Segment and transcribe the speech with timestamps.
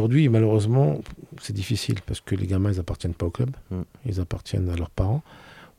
[0.00, 0.98] Aujourd'hui, malheureusement,
[1.42, 3.50] c'est difficile parce que les gamins, ils appartiennent pas au club.
[3.70, 3.82] Mm.
[4.06, 5.22] Ils appartiennent à leurs parents.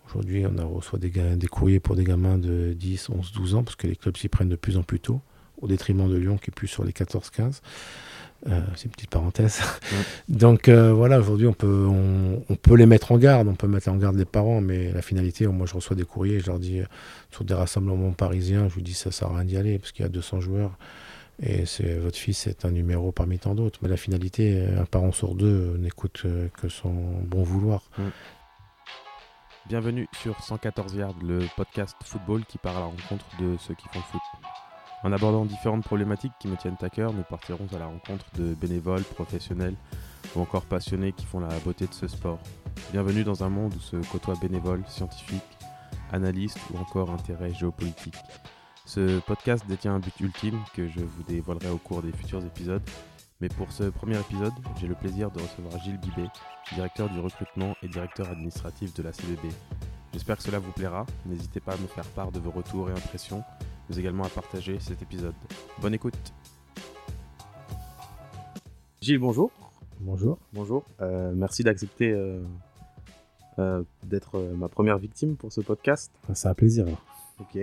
[0.06, 3.76] Aujourd'hui, on a reçoit des, courriers pour des gamins de 10, 11, 12 ans parce
[3.76, 5.22] que les clubs s'y prennent de plus en plus tôt,
[5.60, 7.64] au détriment de Lyon qui est plus sur les 14, 15.
[8.48, 9.60] Euh, c'est une petite parenthèse.
[10.30, 13.68] Donc euh, voilà, aujourd'hui, on peut, on, on peut les mettre en garde, on peut
[13.68, 16.60] mettre en garde les parents, mais la finalité, moi, je reçois des courriers, je leur
[16.60, 16.86] dis, euh,
[17.32, 20.04] sur des rassemblements parisiens, je vous dis, ça sert à rien d'y aller parce qu'il
[20.04, 20.78] y a 200 joueurs.
[21.44, 21.66] Et
[21.98, 23.80] votre fils est un numéro parmi tant d'autres.
[23.82, 27.82] Mais la finalité, euh, un parent sur deux euh, n'écoute euh, que son bon vouloir.
[29.68, 33.88] Bienvenue sur 114 Yards, le podcast football qui part à la rencontre de ceux qui
[33.90, 34.22] font foot.
[35.04, 38.54] En abordant différentes problématiques qui me tiennent à cœur, nous partirons à la rencontre de
[38.54, 39.76] bénévoles, professionnels
[40.36, 42.40] ou encore passionnés qui font la beauté de ce sport.
[42.92, 45.42] Bienvenue dans un monde où se côtoient bénévoles, scientifiques,
[46.12, 48.14] analystes ou encore intérêts géopolitiques.
[48.86, 52.82] Ce podcast détient un but ultime que je vous dévoilerai au cours des futurs épisodes.
[53.40, 56.30] Mais pour ce premier épisode, j'ai le plaisir de recevoir Gilles Guibet,
[56.74, 59.50] directeur du recrutement et directeur administratif de la CBB.
[60.14, 61.06] J'espère que cela vous plaira.
[61.26, 63.44] N'hésitez pas à me faire part de vos retours et impressions,
[63.90, 65.34] mais également à partager cet épisode.
[65.80, 66.34] Bonne écoute.
[69.02, 69.52] Gilles, bonjour.
[70.00, 70.38] Bonjour.
[70.54, 70.84] Bonjour.
[71.02, 72.44] Euh, merci d'accepter euh,
[73.60, 76.12] euh, d'être euh, ma première victime pour ce podcast.
[76.34, 76.86] c'est un plaisir.
[77.40, 77.58] Ok.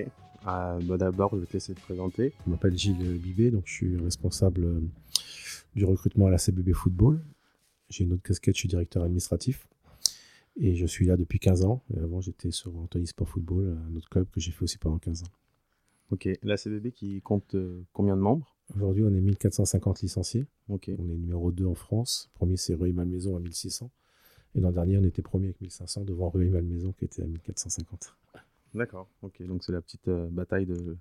[0.49, 2.33] Euh, bah, D'abord, je vais te laisser te présenter.
[2.47, 4.81] Je m'appelle Gilles Bibé, donc je suis responsable euh,
[5.75, 7.21] du recrutement à la CBB Football.
[7.89, 9.69] J'ai une autre casquette, je suis directeur administratif.
[10.61, 11.83] Et je suis là depuis 15 ans.
[11.95, 14.99] Et avant, j'étais sur Anthony Sport Football, un autre club que j'ai fait aussi pendant
[14.99, 15.33] 15 ans.
[16.11, 16.29] Ok.
[16.43, 18.57] La CBB qui compte euh, combien de membres?
[18.75, 20.47] Aujourd'hui, on est 1450 licenciés.
[20.69, 20.91] Ok.
[20.99, 22.31] On est numéro 2 en France.
[22.35, 23.91] Premier, c'est Rueil-Malmaison à 1600.
[24.55, 28.15] Et l'an dernier, on était premier avec 1500 devant Rueil-Malmaison qui était à 1450.
[28.79, 29.09] D'accord.
[29.23, 29.43] Ok.
[29.47, 30.97] Donc c'est la petite euh, bataille de,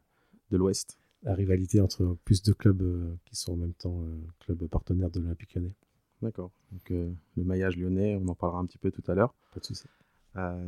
[0.52, 1.00] de l'Ouest.
[1.24, 5.10] La rivalité entre plus de clubs euh, qui sont en même temps euh, clubs partenaires
[5.10, 5.74] de l'Olympique lyonnais.
[6.22, 6.52] D'accord.
[6.72, 9.34] Donc le maillage lyonnais, on en parlera un petit peu tout à l'heure.
[9.54, 9.86] Pas de souci.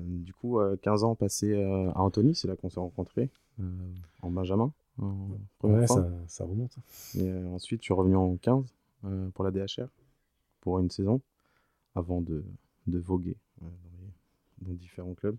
[0.05, 3.29] Du coup, euh, 15 ans passés à Antony, c'est là qu'on s'est rencontrés,
[4.21, 4.71] en Benjamin.
[4.97, 5.29] En
[5.63, 6.75] Ouais, ça, ça remonte.
[7.15, 8.73] Et euh, ensuite, je suis revenu en 15
[9.05, 9.87] euh, pour la DHR,
[10.61, 11.21] pour une saison,
[11.95, 12.43] avant de,
[12.87, 15.37] de voguer dans, les- dans différents clubs.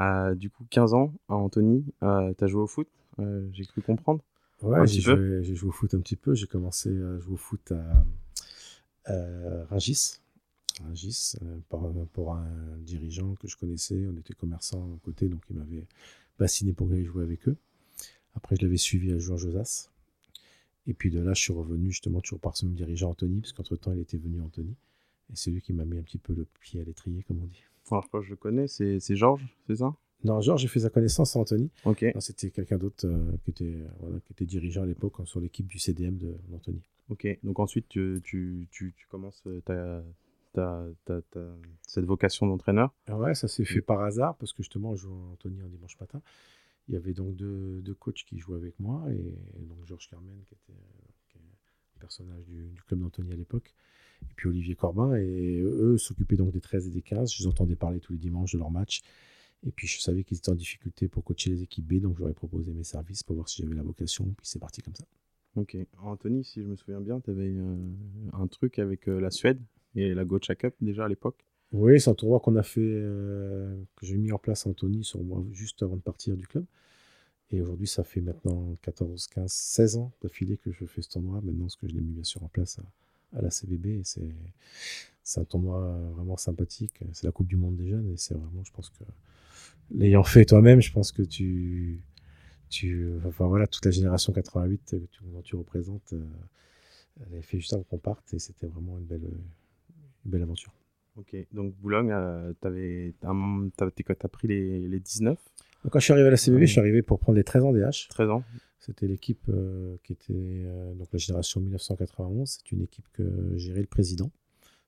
[0.00, 2.88] Euh, du coup, 15 ans à Antony, euh, tu as joué au foot,
[3.18, 4.22] euh, j'ai cru comprendre.
[4.62, 5.00] Ouais, j'ai
[5.54, 6.34] joué, au foot un petit peu.
[6.34, 8.04] J'ai commencé à jouer au foot à,
[9.12, 10.20] à Rungis.
[10.84, 14.06] Rungis, euh, par- pour un dirigeant que je connaissais.
[14.06, 15.86] On était commerçants à côté, donc il m'avait
[16.38, 17.56] bassiné pour que j'aille jouer avec eux.
[18.34, 19.90] Après, je l'avais suivi à Joueur Josas.
[20.86, 23.52] Et puis de là, je suis revenu justement toujours par ce même dirigeant Anthony, parce
[23.52, 24.74] qu'entre-temps, il était venu Anthony.
[25.30, 27.46] Et c'est lui qui m'a mis un petit peu le pied à l'étrier, comme on
[27.46, 27.62] dit.
[27.90, 29.94] Alors, je crois que je le connais, c'est c'est Georges, c'est ça?
[30.22, 31.70] Non, Georges, j'ai fait sa connaissance à Anthony.
[31.84, 35.24] Ok, C'était quelqu'un d'autre euh, qui, était, euh, voilà, qui était dirigeant à l'époque hein,
[35.24, 36.18] sur l'équipe du CDM
[36.48, 36.82] d'Anthony.
[37.08, 37.26] ok.
[37.42, 40.02] Donc ensuite, tu, tu, tu, tu commences euh, ta,
[40.52, 41.56] ta, ta, ta-
[41.86, 42.94] cette vocation d'entraîneur.
[43.06, 45.98] Ah ouais, ça s'est fait par hasard parce que justement, je jouais Anthony un dimanche
[45.98, 46.20] matin.
[46.88, 50.42] Il y avait donc deux, deux coachs qui jouaient avec moi et, donc Georges Carmen
[50.46, 50.78] qui était
[51.28, 51.40] qui est
[51.96, 53.74] un personnage du, du club d'Anthony à l'époque
[54.22, 57.32] et puis Olivier Corbin et eux s'occupaient donc des 13 et des 15.
[57.32, 59.02] Je les entendais parler tous les dimanches de leur match
[59.66, 62.34] et puis je savais qu'ils étaient en difficulté pour coacher les équipes B donc j'aurais
[62.34, 65.04] proposé mes services pour voir si j'avais la vocation puis c'est parti comme ça.
[65.56, 65.76] Ok.
[65.98, 67.52] Anthony, si je me souviens bien, tu avais
[68.32, 69.60] un truc avec euh, la Suède
[69.96, 71.44] et la Gocha Cup déjà à l'époque.
[71.72, 75.22] Oui, c'est un tournoi qu'on a fait, euh, que j'ai mis en place Anthony sur
[75.22, 76.64] moi juste avant de partir du club.
[77.52, 81.40] Et aujourd'hui, ça fait maintenant 14, 15, 16 ans d'affilée que je fais ce tournoi.
[81.42, 82.82] Maintenant, ce que je l'ai mis bien sûr en place à,
[83.36, 84.02] à la CBB.
[84.04, 87.00] C'est, un tournoi vraiment sympathique.
[87.12, 88.10] C'est la Coupe du Monde des jeunes.
[88.12, 89.04] Et c'est vraiment, je pense que,
[89.90, 92.00] l'ayant fait toi-même, je pense que tu.
[92.68, 96.24] tu voilà, toute la génération 88 que tu, dont tu représentes, euh,
[97.20, 98.34] elle avait fait juste avant qu'on parte.
[98.34, 99.30] Et c'était vraiment une belle,
[100.24, 100.72] belle aventure.
[101.16, 101.36] Ok.
[101.52, 105.38] Donc Boulogne, euh, quoi, t'as pris les, les 19,
[105.84, 107.64] Donc, quand je suis arrivé à la CBB, je suis arrivé pour prendre les 13
[107.64, 108.08] ans DH.
[108.10, 108.44] 13 ans.
[108.80, 112.48] C'était l'équipe euh, qui était euh, donc la génération 1991.
[112.48, 114.30] C'est une équipe que gérait le président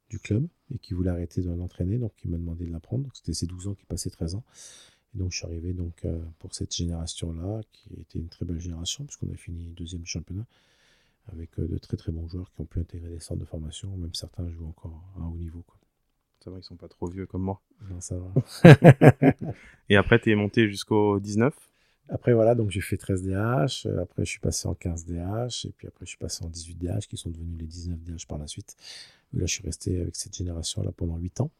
[0.09, 3.09] du club et qui voulait arrêter de l'entraîner, donc il m'a demandé de la prendre.
[3.15, 4.45] C'était ces 12 ans qui passaient 13 ans.
[5.15, 8.61] Et donc je suis arrivé donc euh, pour cette génération-là, qui était une très belle
[8.61, 10.47] génération, puisqu'on a fini deuxième championnat,
[11.31, 13.95] avec de très très bons joueurs qui ont pu intégrer les centres de formation.
[13.97, 15.63] Même certains jouent encore à un haut niveau.
[15.67, 15.77] Quoi.
[16.43, 17.63] Ça va, ils sont pas trop vieux comme moi.
[17.89, 18.75] Non, ça va.
[19.89, 21.55] Et après, t'es monté jusqu'au 19.
[22.09, 23.87] Après, voilà, donc j'ai fait 13 DH.
[23.87, 25.67] euh, Après, je suis passé en 15 DH.
[25.67, 28.27] Et puis après, je suis passé en 18 DH, qui sont devenus les 19 DH
[28.27, 28.77] par la suite.
[29.33, 31.51] Et là, je suis resté avec cette génération-là pendant 8 ans.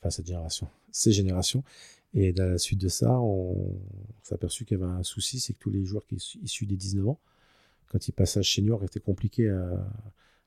[0.00, 1.64] Enfin, cette génération, ces générations.
[2.12, 3.80] Et à la suite de ça, on,
[4.22, 6.66] s'est aperçu qu'il y avait un souci, c'est que tous les joueurs qui sont issus
[6.66, 7.20] des 19 ans,
[7.86, 9.86] quand ils passaient à senior, était compliqué à,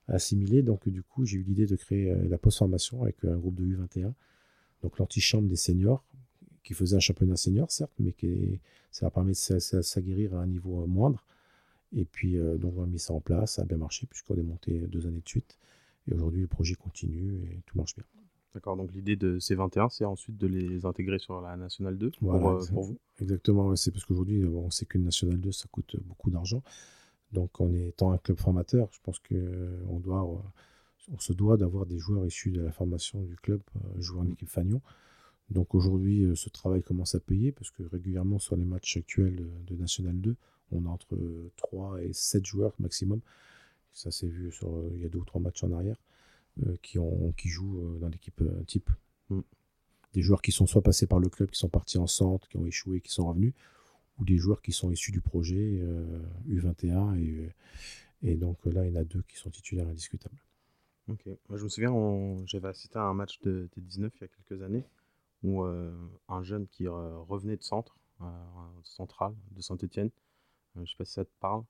[0.08, 0.62] assimiler.
[0.62, 4.12] Donc, du coup, j'ai eu l'idée de créer la post-formation avec un groupe de U21,
[4.82, 6.04] donc l'antichambre des seniors,
[6.62, 8.60] qui faisait un championnat senior, certes, mais qui,
[8.90, 11.24] ça leur permet de s'aguerrir à un niveau moindre.
[11.96, 14.42] Et puis, donc, on a mis ça en place, ça a bien marché, puisqu'on est
[14.42, 15.58] monté deux années de suite.
[16.08, 18.04] Et aujourd'hui, le projet continue et tout marche bien.
[18.54, 22.12] D'accord, donc l'idée de ces 21, c'est ensuite de les intégrer sur la Nationale 2
[22.20, 22.98] pour, vous?
[23.20, 26.62] Exactement, c'est parce qu'aujourd'hui, on sait qu'une Nationale 2, ça coûte beaucoup d'argent.
[27.34, 30.22] Donc, en étant un club formateur, je pense qu'on doit,
[31.12, 33.60] on se doit d'avoir des joueurs issus de la formation du club,
[33.98, 34.80] jouer en équipe Fagnon.
[35.50, 39.74] Donc aujourd'hui, ce travail commence à payer parce que régulièrement sur les matchs actuels de
[39.74, 40.36] National 2,
[40.72, 41.18] on a entre
[41.56, 43.20] 3 et 7 joueurs maximum.
[43.92, 46.00] Ça s'est vu sur, il y a deux ou trois matchs en arrière
[46.82, 48.90] qui, ont, qui jouent dans l'équipe type.
[49.28, 49.40] Mm.
[50.14, 52.56] Des joueurs qui sont soit passés par le club, qui sont partis en centre, qui
[52.56, 53.52] ont échoué, qui sont revenus,
[54.18, 55.82] ou des joueurs qui sont issus du projet
[56.48, 57.18] U21.
[57.18, 57.50] Et,
[58.22, 60.38] et donc là, il y en a deux qui sont titulaires indiscutables.
[61.08, 61.26] Ok.
[61.48, 61.92] Moi, je me souviens,
[62.46, 64.84] j'avais assisté à un match de T19 il y a quelques années
[65.42, 67.98] où un jeune qui revenait de centre,
[68.82, 70.10] central de Saint-Etienne,
[70.74, 71.64] je ne sais pas si ça te parle,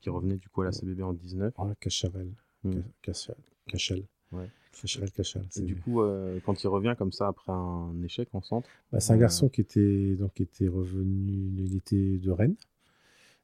[0.00, 1.54] qui revenait du coup à la CBB en 19.
[1.58, 2.32] Ah, Cacharel.
[2.64, 2.80] Mmh.
[3.02, 4.06] Cachel.
[4.32, 4.48] Ouais.
[5.56, 6.02] Et du coup,
[6.44, 8.68] quand il revient comme ça après un échec en centre.
[8.92, 12.56] Bah, c'est un garçon qui était, donc, qui était revenu, il était de Rennes.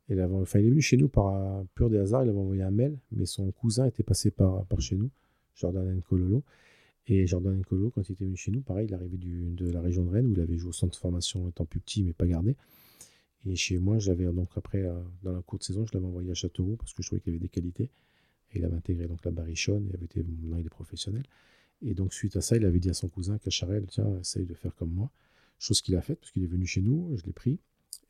[0.09, 2.63] Il, avait, enfin, il est venu chez nous par pur des hasards, il avait envoyé
[2.63, 5.11] un mail, mais son cousin était passé par, par chez nous,
[5.55, 6.43] Jordan Nkololo.
[7.09, 9.81] Et Jordan Nicolo, quand il était venu chez nous, pareil, il arrivait du, de la
[9.81, 12.13] région de Rennes où il avait joué au centre de formation étant plus petit mais
[12.13, 12.57] pas gardé.
[13.45, 16.35] Et chez moi, j'avais donc après, euh, dans la courte saison, je l'avais envoyé à
[16.35, 17.91] Châteauroux parce que je trouvais qu'il avait des qualités.
[18.55, 21.25] Il avait intégré donc la Barichonne et avait été, maintenant il est professionnel.
[21.83, 24.55] Et donc suite à ça, il avait dit à son cousin Cacharel, tiens, essaye de
[24.55, 25.11] faire comme moi.
[25.59, 27.59] Chose qu'il a faite parce qu'il est venu chez nous, je l'ai pris.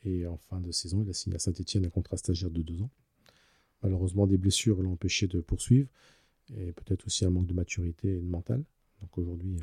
[0.04, 2.82] Et en fin de saison, il a signé à Saint-Etienne un contrat stagiaire de deux
[2.82, 2.90] ans.
[3.82, 5.88] Malheureusement, des blessures l'ont empêché de poursuivre.
[6.56, 8.64] Et peut-être aussi un manque de maturité et de mental.
[9.00, 9.56] Donc aujourd'hui,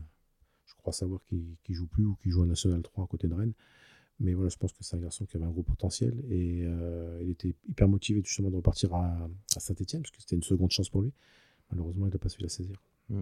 [0.66, 3.28] je crois savoir qu'il ne joue plus ou qu'il joue en National 3 à côté
[3.28, 3.54] de Rennes.
[4.20, 7.20] Mais voilà, je pense que c'est un garçon qui avait un gros potentiel et euh,
[7.22, 10.90] il était hyper motivé justement de repartir à, Saint-Etienne parce que c'était une seconde chance
[10.90, 11.14] pour lui.
[11.72, 12.82] Malheureusement, il n'a pas su la saisir.
[13.10, 13.22] Mm.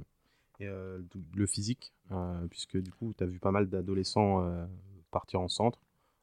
[0.59, 0.99] Et euh,
[1.35, 1.93] le physique,
[2.49, 4.67] puisque du coup, tu as vu pas mal d'adolescents
[5.11, 5.79] partir en centre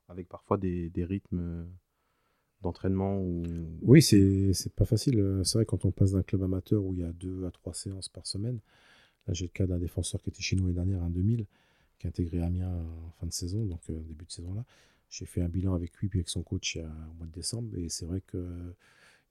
[0.08, 1.66] avec parfois des, des rythmes
[2.60, 3.44] d'entraînement ou...
[3.82, 5.40] Oui, c'est pas facile.
[5.44, 7.74] C'est vrai, quand on passe d'un club amateur où il y a deux à trois
[7.74, 8.58] séances par semaine,
[9.26, 11.46] Là, j'ai le cas d'un défenseur qui était chez nous l'année dernière, un 2000,
[12.04, 12.70] qui a intégré Amiens
[13.06, 14.64] en fin de saison, donc euh, début de saison là.
[15.10, 17.88] J'ai fait un bilan avec lui puis avec son coach au mois de décembre et
[17.88, 18.74] c'est vrai que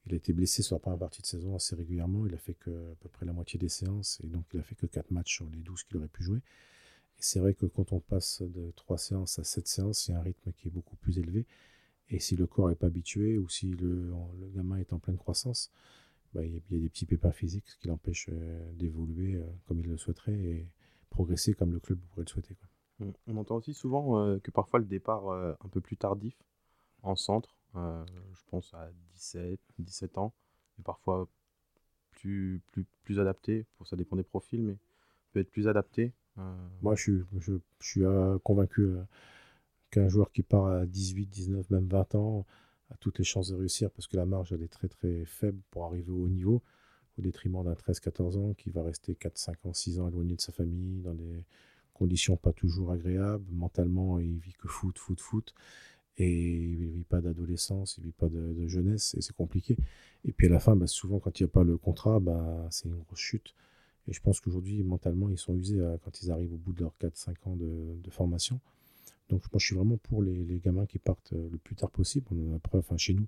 [0.05, 2.25] il a été blessé sur la première partie de saison assez régulièrement.
[2.25, 4.63] Il a fait que à peu près la moitié des séances et donc il a
[4.63, 6.39] fait que 4 matchs sur les 12 qu'il aurait pu jouer.
[6.39, 10.13] Et c'est vrai que quand on passe de 3 séances à 7 séances, il y
[10.13, 11.45] a un rythme qui est beaucoup plus élevé.
[12.09, 14.13] Et si le corps n'est pas habitué ou si le,
[14.53, 15.71] gamin est en pleine croissance,
[16.33, 19.87] bah, il y, a des petits pépins physiques qui l'empêchent euh, d'évoluer euh, comme il
[19.87, 20.67] le souhaiterait et
[21.13, 22.55] progresser comme le club pourrait le souhaiter.
[23.27, 26.35] On entend aussi souvent euh, que parfois le départ un peu plus tardif
[27.01, 30.33] en centre, je pense à 17, 17 ans,
[30.79, 31.27] et parfois
[32.11, 34.77] plus, plus, plus adapté, pour ça dépend des profils, mais
[35.31, 36.13] peut être plus adapté.
[36.81, 38.03] Moi, je suis, je, je suis
[38.43, 38.95] convaincu
[39.91, 42.45] qu'un joueur qui part à 18, 19, même 20 ans,
[42.89, 45.61] a toutes les chances de réussir parce que la marge elle est très très faible
[45.71, 46.61] pour arriver au haut niveau,
[47.17, 50.41] au détriment d'un 13-14 ans qui va rester 4, 5 ans, 6 ans éloigné de
[50.41, 51.43] sa famille, dans des
[51.93, 53.45] conditions pas toujours agréables.
[53.51, 55.53] Mentalement, il vit que foot, foot, foot.
[56.17, 59.77] Et il vit pas d'adolescence, il vit pas de, jeunesse, et c'est compliqué.
[60.25, 62.67] Et puis à la fin, bah, souvent quand il n'y a pas le contrat, bah,
[62.69, 63.55] c'est une grosse chute.
[64.07, 66.93] Et je pense qu'aujourd'hui, mentalement, ils sont usés quand ils arrivent au bout de leurs
[66.99, 68.59] 4-5 ans de formation.
[69.29, 72.27] Donc moi je suis vraiment pour les, gamins qui partent euh, le plus tard possible.
[72.31, 73.27] On en a preuve enfin, chez nous.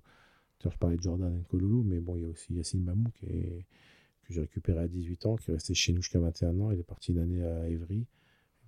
[0.64, 4.32] Je parlais de Jordan Kolulu, mais bon, il y a aussi Yacine Mamou qui que
[4.32, 6.70] j'ai récupéré à 18 ans, qui est resté chez nous jusqu'à 21 ans.
[6.72, 8.06] Il est parti une année à Évry.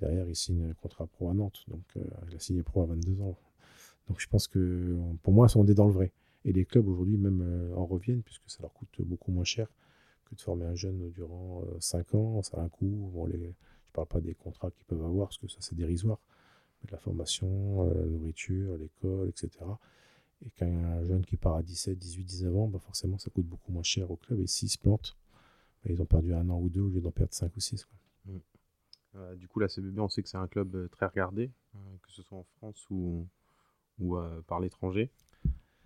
[0.01, 1.65] Derrière, il signe un contrat pro à Nantes.
[1.67, 3.37] Donc euh, il a signé pro à 22 ans.
[4.09, 6.13] Donc je pense que pour moi, on est dans le vrai.
[6.45, 9.67] Et les clubs aujourd'hui même euh, en reviennent puisque ça leur coûte beaucoup moins cher
[10.27, 12.43] que de former un jeune durant 5 ans.
[12.43, 13.11] Ça a un coût.
[13.33, 13.53] Je ne
[13.93, 16.21] parle pas des contrats qu'ils peuvent avoir parce que ça c'est dérisoire
[16.91, 19.51] la formation, euh, la nourriture, l'école, etc.
[20.47, 23.73] Et qu'un jeune qui part à 17, 18, 19 ans, bah forcément, ça coûte beaucoup
[23.73, 24.41] moins cher au club.
[24.41, 25.17] Et s'ils se plantent,
[25.83, 27.89] bah, ils ont perdu un an ou deux au lieu d'en perdre 5 ou 6.
[28.27, 28.37] Mmh.
[29.17, 31.51] Euh, du coup, la CBB, on sait que c'est un club euh, très regardé,
[32.03, 33.27] que ce soit en France ou,
[33.99, 34.17] ou
[34.47, 35.11] par l'étranger.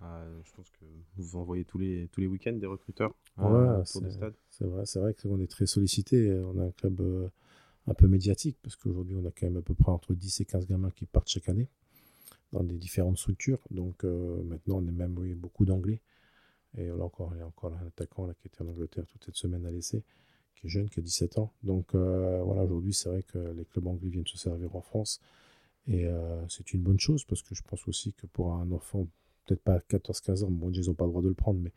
[0.01, 0.85] je pense que
[1.17, 4.35] vous envoyez tous les, tous les week-ends des recruteurs ouais, des stades.
[4.51, 6.33] C'est vrai, c'est vrai qu'on est très sollicité.
[6.33, 7.31] On a un club
[7.87, 10.45] un peu médiatique, parce qu'aujourd'hui, on a quand même à peu près entre 10 et
[10.45, 11.69] 15 gamins qui partent chaque année
[12.53, 13.61] dans des différentes structures.
[13.71, 16.01] Donc euh, maintenant, on est même oui, beaucoup d'anglais.
[16.77, 19.37] Et là encore, il y a encore un attaquant qui était en Angleterre toute cette
[19.37, 20.03] semaine à l'essai,
[20.57, 21.53] qui est jeune, qui a 17 ans.
[21.63, 25.21] Donc voilà, aujourd'hui, c'est vrai que les clubs anglais viennent se servir en France.
[25.87, 26.07] Et
[26.49, 29.07] c'est une bonne chose parce que je pense aussi que pour un enfant,
[29.45, 31.73] peut-être pas 14-15 ans, bon, ils n'ont pas le droit de le prendre, mais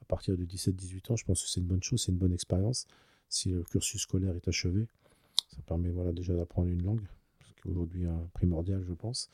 [0.00, 2.32] à partir de 17-18 ans, je pense que c'est une bonne chose, c'est une bonne
[2.32, 2.86] expérience.
[3.28, 4.86] Si le cursus scolaire est achevé,
[5.48, 7.06] ça permet voilà, déjà d'apprendre une langue,
[7.68, 9.28] aujourd'hui primordial, je pense.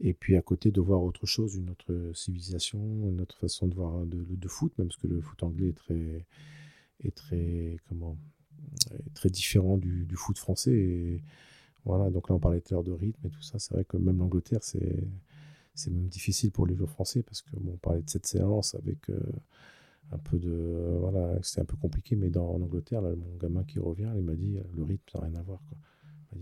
[0.00, 3.74] Et puis à côté, de voir autre chose, une autre civilisation, une autre façon de
[3.74, 6.26] voir de, de foot, même parce que le foot anglais est très,
[7.04, 8.16] est très, comment,
[9.14, 10.72] très différent du, foot français.
[10.72, 11.22] Et
[11.84, 13.58] voilà, donc là on parlait tout à l'heure de rythme et tout ça.
[13.58, 15.04] C'est vrai que même l'Angleterre, c'est
[15.76, 18.76] c'est même difficile pour les joueurs français parce que bon, on parlait de cette séance
[18.76, 19.18] avec euh,
[20.12, 23.80] un peu de voilà c'était un peu compliqué mais dans en Angleterre mon gamin qui
[23.80, 25.76] revient il m'a dit le rythme ça n'a rien à voir quoi.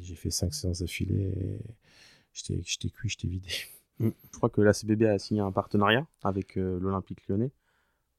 [0.01, 1.59] J'ai fait cinq séances d'affilée et
[2.33, 3.49] j'étais cuit j'étais vidé
[3.99, 4.11] mm.
[4.33, 7.51] je crois que la CBB a signé un partenariat avec euh, l'Olympique lyonnais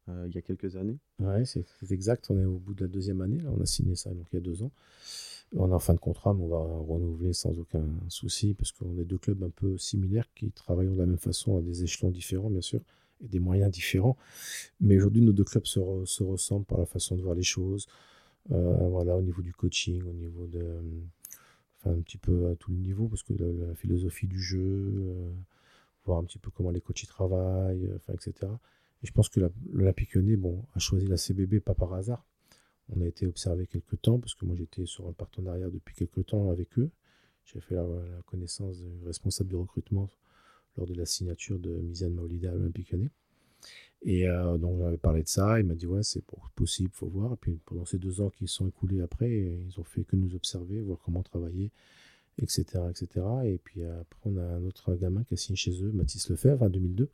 [0.10, 2.88] euh, il y a quelques années ouais c'est exact on est au bout de la
[2.88, 4.72] deuxième année là on a signé ça donc il y a deux ans
[5.56, 8.98] on est en fin de contrat, mais on va renouveler sans aucun souci, parce qu'on
[8.98, 12.10] est deux clubs un peu similaires qui travaillent de la même façon à des échelons
[12.10, 12.82] différents, bien sûr
[13.24, 14.18] et des moyens différents.
[14.82, 17.88] Mais aujourd'hui, nos deux clubs se, se, ressemblent par la façon de voir les choses.
[18.52, 20.82] Euh, voilà, au niveau du coaching, au niveau de.
[21.86, 25.32] Un petit peu à tous les niveaux, parce que la, philosophie du jeu, euh,
[26.06, 28.34] voir un petit peu comment les coachs travaillent, euh, etc.
[29.04, 29.42] Et je pense que
[29.74, 32.26] l'Olympique Lyonnais bon, a choisi la CBB pas par hasard.
[32.90, 36.26] On a été observé quelques temps, parce que moi j'étais sur un partenariat depuis quelques
[36.26, 36.90] temps avec eux.
[37.46, 40.10] J'ai fait la, la, connaissance du responsable du recrutement
[40.78, 43.12] lors de la signature de Mizane Maolida à l'Olympique Lyonnais.
[44.06, 46.24] Et euh, donc j'avais parlé de ça, il m'a dit ouais c'est
[46.56, 47.34] possible, faut voir.
[47.34, 50.36] Et puis pendant ces deux ans qui sont écoulés après, ils ont fait que nous
[50.36, 51.72] observer, voir comment travailler,
[52.42, 52.66] etc.
[52.90, 53.26] etc.
[53.46, 56.64] Et puis après on a un autre gamin qui a signé chez eux, Mathis Lefebvre,
[56.64, 57.10] en 2002,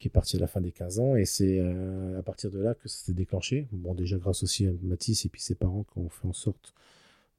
[0.00, 1.14] qui est parti à la fin des 15 ans.
[1.14, 3.68] Et c'est euh, à partir de là que ça s'est déclenché.
[3.70, 6.74] Bon déjà grâce aussi à Mathis et puis ses parents qui ont fait en sorte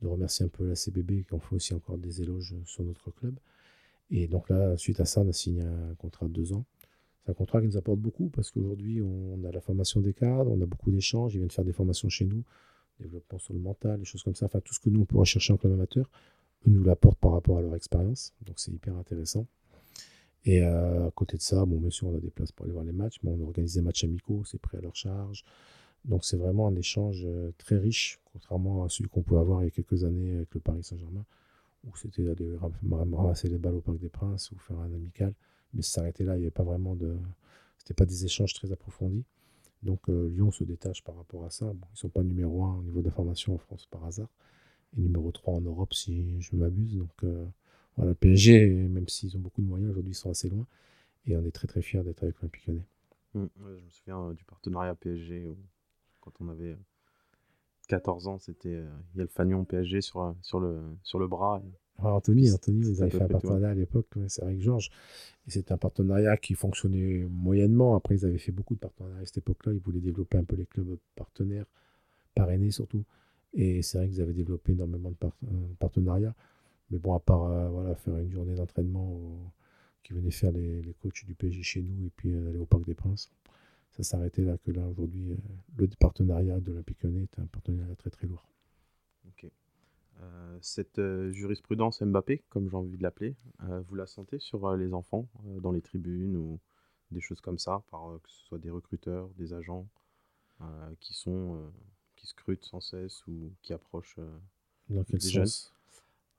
[0.02, 3.12] de remercier un peu la CBB, qui ont fait aussi encore des éloges sur notre
[3.12, 3.36] club.
[4.12, 6.66] Et donc là, suite à ça, on a signé un contrat de deux ans.
[7.24, 10.52] C'est un contrat qui nous apporte beaucoup parce qu'aujourd'hui, on a la formation des cadres,
[10.52, 12.44] on a beaucoup d'échanges, ils viennent faire des formations chez nous,
[13.00, 14.46] développement sur le mental, des choses comme ça.
[14.46, 16.10] Enfin, tout ce que nous, on pourrait chercher en club amateur,
[16.68, 18.34] eux nous l'apportent par rapport à leur expérience.
[18.46, 19.48] Donc, c'est hyper intéressant.
[20.46, 22.74] Et euh, à côté de ça, bon, bien sûr, on a des places pour aller
[22.74, 25.46] voir les matchs, mais on organise des matchs amicaux, c'est pris à leur charge.
[26.04, 29.66] Donc, c'est vraiment un échange euh, très riche, contrairement à celui qu'on pouvait avoir il
[29.66, 31.24] y a quelques années avec le Paris Saint-Germain
[31.86, 32.58] où c'était d'aller
[32.92, 35.34] ramasser les balles au Parc des Princes ou faire un amical.
[35.74, 37.16] Mais ça s'arrêtait là, il n'y avait pas vraiment de.
[37.78, 39.26] C'était pas des échanges très approfondis.
[39.84, 41.66] Donc euh, Lyon se détache par rapport à ça.
[41.74, 44.30] Ils ne sont pas numéro 1 au niveau de la formation en France par hasard.
[44.98, 46.98] Et numéro 3 en Europe si je m'abuse.
[46.98, 47.46] Donc euh,
[47.98, 50.66] voilà, PSG, même s'ils ont beaucoup de moyens, aujourd'hui ils sont assez loin.
[51.26, 52.86] Et on est très très fiers d'être avec l'Olympique Lyonnais.
[53.34, 55.56] Mmh, je me souviens euh, du partenariat PSG
[56.22, 56.78] quand on avait
[57.90, 58.82] 14 ans, c'était
[59.16, 61.62] il y fanion PSG sur, sur, le, sur le bras.
[62.00, 64.90] Anthony, Anthony, vous avez fait un partenariat à l'époque, c'est avec Georges.
[65.48, 67.96] Et c'était un partenariat qui fonctionnait moyennement.
[67.96, 69.74] Après, ils avaient fait beaucoup de partenariats à cette époque-là.
[69.74, 71.66] Ils voulaient développer un peu les clubs partenaires,
[72.36, 73.06] parrainés surtout.
[73.54, 76.36] Et c'est vrai qu'ils avaient développé énormément de euh, partenariats.
[76.90, 79.20] Mais bon, à part voilà, faire une journée d'entraînement
[80.04, 82.86] qui venaient faire les, les, coachs du PSG chez nous et puis aller au Parc
[82.86, 83.32] des Princes,
[83.92, 85.38] ça s'arrêtait là que là aujourd'hui euh,
[85.78, 88.46] le partenariat de l'Olympique Lyonnais est un partenariat très très lourd.
[89.28, 89.50] Ok.
[90.24, 93.36] Euh, cette euh, jurisprudence Mbappé, comme j'ai envie de l'appeler,
[93.88, 95.28] vous la sentez sur les enfants
[95.62, 96.60] dans les tribunes ou
[97.12, 99.88] des choses comme ça, par, que ce soit des recruteurs, des agents
[101.00, 101.72] qui sont
[102.16, 104.20] qui scrutent sans cesse ou qui approchent
[104.90, 105.74] dans quel sens?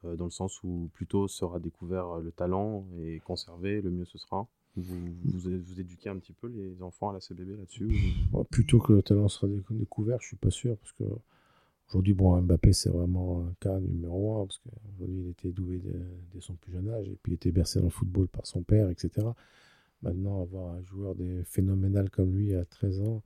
[0.03, 4.47] Dans le sens où plutôt sera découvert le talent et conservé, le mieux ce sera.
[4.77, 7.89] Vous, vous, éduquez un petit peu les enfants à la CBB là-dessus
[8.51, 10.77] Plutôt que le talent sera découvert, je suis pas sûr.
[10.79, 11.05] Parce que
[11.95, 14.47] aujourd'hui, bon, Mbappé, c'est vraiment un cas numéro un.
[14.47, 15.81] Parce qu'aujourd'hui, il était doué
[16.33, 17.09] dès, son plus jeune âge.
[17.09, 19.29] Et puis, il était bercé dans le football par son père, etc.
[20.03, 23.23] Maintenant, avoir un joueur phénoménal comme lui à 13 ans,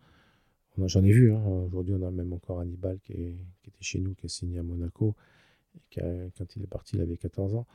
[0.84, 1.32] j'en ai vu.
[1.32, 1.42] Hein.
[1.66, 3.36] Aujourd'hui, on a même encore Hannibal qui, était
[3.80, 5.14] chez nous, qui a signé à Monaco.
[5.96, 6.00] Et
[6.36, 7.66] quand il est parti, il avait 14 ans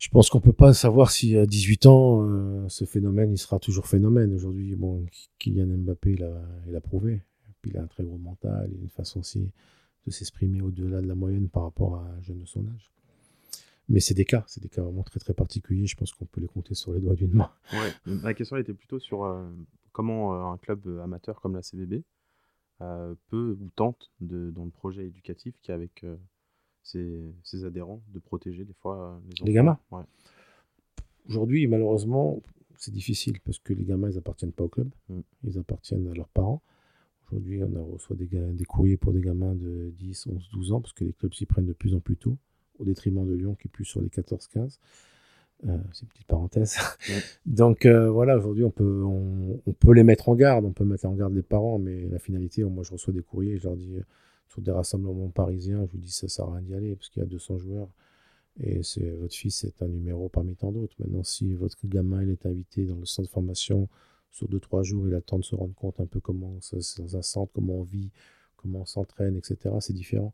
[0.00, 3.60] je pense qu'on peut pas savoir si à 18 ans, euh, ce phénomène, il sera
[3.60, 4.34] toujours phénomène.
[4.34, 5.06] Aujourd'hui, bon,
[5.38, 7.22] Kylian Mbappé, il a, il a prouvé.
[7.64, 9.50] Puis il a un très gros mental, il a une façon aussi
[10.04, 12.92] de s'exprimer au-delà de la moyenne par rapport à un jeune de son âge.
[13.88, 15.86] Mais c'est des cas, c'est des cas vraiment très très particuliers.
[15.86, 17.50] Je pense qu'on peut les compter sur les doigts d'une main.
[17.72, 17.90] Ouais.
[18.22, 19.48] Ma question était plutôt sur euh,
[19.92, 22.02] comment euh, un club amateur comme la CBB
[23.30, 26.04] peut ou tente de, dans le projet éducatif qui est avec
[26.82, 29.78] ses, adhérents, de protéger des fois les, les gamins.
[29.90, 30.02] Ouais.
[31.26, 32.42] Aujourd'hui, malheureusement,
[32.76, 35.20] c'est difficile parce que les gamins, ils appartiennent pas au club, Mm.
[35.44, 36.60] ils appartiennent à leurs parents.
[37.34, 40.92] Aujourd'hui, on a reçoit des, courriers pour des gamins de 10, 11, 12 ans parce
[40.92, 42.36] que les clubs s'y prennent de plus en plus tôt,
[42.78, 44.78] au détriment de Lyon qui est plus sur les 14, 15.
[45.66, 46.76] Euh, c'est une petite parenthèse.
[47.08, 47.14] Ouais.
[47.46, 50.84] Donc euh, voilà, aujourd'hui, on peut, on, on peut les mettre en garde, on peut
[50.84, 53.76] mettre en garde les parents, mais la finalité, moi, je reçois des courriers, je leur
[53.76, 54.02] dis, euh,
[54.48, 57.20] sur des rassemblements parisiens, je vous dis, ça sert à rien d'y aller parce qu'il
[57.20, 57.88] y a 200 joueurs.
[58.60, 60.94] Et c'est votre fils est un numéro parmi tant d'autres.
[61.00, 63.88] Maintenant, si votre gamin il est invité dans le centre de formation
[64.34, 66.76] sur 2-3 jours, il a le temps de se rendre compte un peu comment ça,
[66.80, 68.10] c'est dans un centre, comment on vit,
[68.56, 69.74] comment on s'entraîne, etc.
[69.80, 70.32] C'est différent.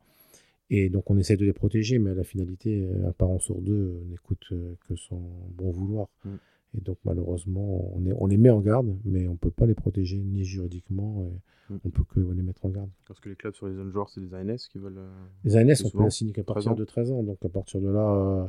[0.70, 3.60] Et donc on essaie de les protéger, mais à la finalité, euh, un parent sur
[3.60, 6.08] deux euh, n'écoute euh, que son bon vouloir.
[6.24, 6.30] Mm.
[6.78, 9.66] Et donc malheureusement, on, est, on les met en garde, mais on ne peut pas
[9.66, 11.32] les protéger ni juridiquement, et
[11.70, 11.78] Mm.
[11.84, 12.90] on peut que les mettre en garde.
[13.06, 15.00] Parce que les clubs sur les jeunes joueurs, c'est des ANS qui veulent.
[15.44, 17.22] Les ANS, on peut la signer qu'à 13 partir de 13 ans.
[17.22, 18.48] Donc à partir de là, euh,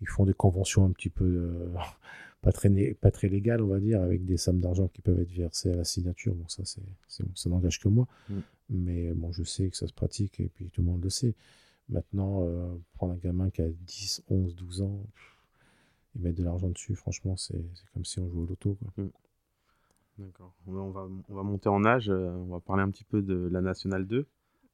[0.00, 1.74] ils font des conventions un petit peu euh,
[2.42, 5.32] pas, très, pas très légales, on va dire, avec des sommes d'argent qui peuvent être
[5.32, 6.34] versées à la signature.
[6.34, 8.06] Bon, ça, c'est, ça n'engage que moi.
[8.28, 8.34] Mm.
[8.70, 11.34] Mais bon, je sais que ça se pratique et puis tout le monde le sait.
[11.88, 15.04] Maintenant, euh, prendre un gamin qui a 10, 11, 12 ans,
[16.14, 18.76] et mettre de l'argent dessus, franchement, c'est, comme si on jouait au loto.
[18.94, 19.04] Quoi.
[20.18, 20.52] D'accord.
[20.66, 22.10] On va, on va, on va monter en âge.
[22.10, 24.26] euh, on va parler un petit peu de la Nationale 2.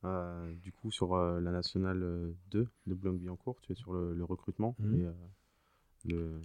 [0.04, 4.14] Euh, du coup, sur euh, la Nationale euh, 2 de Boulogne-Billancourt, tu es sur le,
[4.14, 4.94] le recrutement Mhm.
[5.00, 5.12] et euh,
[6.04, 6.40] le,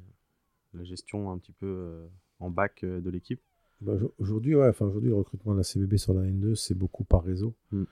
[0.73, 2.07] la gestion un petit peu euh,
[2.39, 3.41] en bac euh, de l'équipe.
[3.81, 6.73] Bah, aujo- aujourd'hui, ouais, enfin, aujourd'hui, le recrutement de la CBB sur la N2, c'est
[6.75, 7.53] beaucoup par réseau.
[7.71, 7.83] Mm.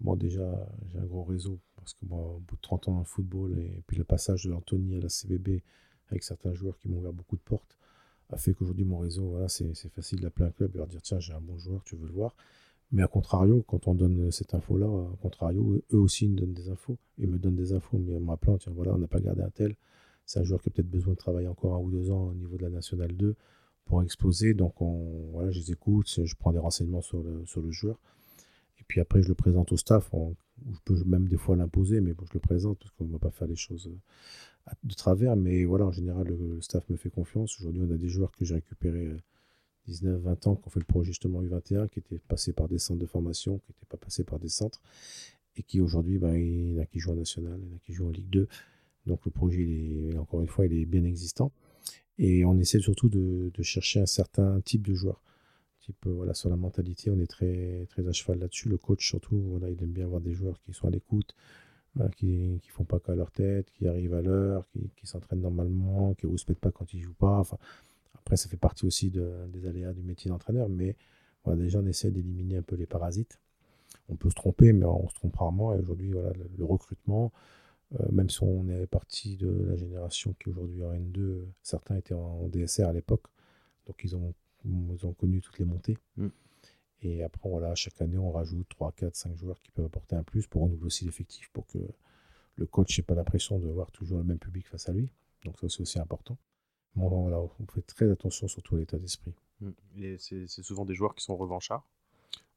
[0.00, 2.98] Bon, déjà, j'ai un gros réseau parce que moi, au bout de 30 ans dans
[3.00, 5.62] le football et puis le passage de l'Anthony à la CBB
[6.10, 7.76] avec certains joueurs qui m'ont ouvert beaucoup de portes
[8.30, 11.02] a fait qu'aujourd'hui, mon réseau, voilà, c'est c'est facile d'appeler un club et leur dire
[11.02, 12.34] tiens, j'ai un bon joueur, tu veux le voir.
[12.92, 16.54] Mais à contrario, quand on donne cette info-là, à contrario, eux aussi ils me donnent
[16.54, 16.98] des infos.
[17.18, 19.50] Ils me donnent des infos, mais en m'appelant, tiens, voilà, on n'a pas gardé un
[19.50, 19.76] tel.
[20.26, 22.34] C'est un joueur qui a peut-être besoin de travailler encore un ou deux ans au
[22.34, 23.34] niveau de la Nationale 2
[23.84, 24.54] pour exploser.
[24.54, 27.98] Donc, on, voilà, je les écoute, je prends des renseignements sur le, sur le joueur.
[28.78, 30.10] Et puis après, je le présente au staff.
[30.12, 33.18] je peux même des fois l'imposer, mais bon, je le présente parce qu'on ne va
[33.18, 35.36] pas faire les choses euh, de travers.
[35.36, 37.58] Mais voilà, en général, le, staff me fait confiance.
[37.60, 39.18] Aujourd'hui, on a des joueurs que j'ai récupérés euh,
[39.86, 42.78] 19, 20 ans, qui ont fait le projet justement U21, qui étaient passés par des
[42.78, 44.80] centres de formation, qui n'étaient pas passés par des centres,
[45.56, 47.76] et qui aujourd'hui, ben, il y en a qui jouent en national, il y en
[47.76, 48.48] a qui jouent en Ligue 2.
[49.06, 51.52] Donc le projet, est, encore une fois, il est bien existant.
[52.18, 55.20] Et on essaie surtout de, chercher un certain type de joueur.
[55.80, 58.68] Type, euh, voilà, sur la mentalité, on est très, très à cheval là-dessus.
[58.68, 61.34] Le coach, surtout, voilà, il aime bien avoir des joueurs qui sont à l'écoute,
[61.94, 65.42] voilà, qui ne font pas qu'à leur tête, qui arrivent à l'heure, qui, qui s'entraînent
[65.42, 67.40] normalement, qui ne rouspètent pas quand ils jouent pas.
[67.40, 67.58] Enfin,
[68.14, 70.96] après, ça fait partie aussi de- des aléas du métier d'entraîneur, mais
[71.44, 73.38] voilà, déjà, on essaie d'éliminer un peu les parasites.
[74.08, 75.74] On peut se tromper, mais on se trompe rarement.
[75.74, 77.32] Et aujourd'hui, voilà, le, recrutement,
[78.12, 81.96] même si on est parti de la génération qui est aujourd'hui en N2, euh, certains
[81.96, 83.24] étaient en DSR à l'époque,
[83.86, 84.32] donc ils ont,
[84.64, 85.98] ils ont connu toutes les montées.
[86.16, 86.28] Mm.
[87.02, 90.22] Et après, voilà, chaque année, on rajoute 3, 4, 5 joueurs qui peuvent apporter un
[90.22, 91.78] plus pour renouveler aussi l'effectif, pour que
[92.56, 95.10] le coach n'ait pas l'impression de voir toujours le même public face à lui.
[95.44, 96.38] Donc ça, c'est aussi important.
[96.96, 99.34] Bon, voilà, on fait très attention surtout à l'état d'esprit.
[99.60, 99.70] Mm.
[99.98, 101.86] Et c'est souvent des joueurs qui sont revanchards?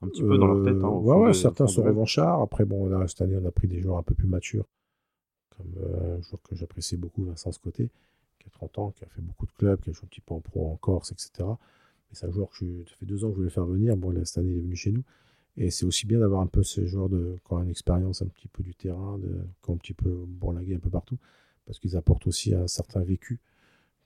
[0.01, 0.75] Un petit peu dans leur tête.
[0.83, 2.41] hein, Euh, ouais, fond ouais, de- certains sont revanchards.
[2.41, 4.65] Après, bon, là, cette année, on a pris des joueurs un peu plus matures,
[5.57, 7.89] comme euh, un joueur que j'apprécie beaucoup, Vincent Scotté,
[8.39, 10.21] qui a 30 ans, qui a fait beaucoup de clubs, qui a joué un petit
[10.21, 11.57] peu en pro en Corse, etc.
[12.09, 13.97] Mais c'est un joueur que ça fait deux ans que je voulais faire venir.
[13.97, 15.03] Bon, là, cette année, il est venu chez nous.
[15.57, 18.27] Et c'est aussi bien d'avoir un peu ces joueurs de, qui ont une expérience un
[18.27, 19.19] petit peu du terrain,
[19.63, 21.17] qui ont un petit peu bourlingué un peu partout,
[21.65, 23.39] parce qu'ils apportent aussi un certain vécu.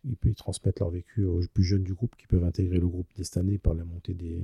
[0.05, 2.87] Ils, peuvent- ils transmettent leur vécu aux plus jeunes du groupe qui peuvent intégrer le
[2.87, 4.41] groupe dès par la montée des,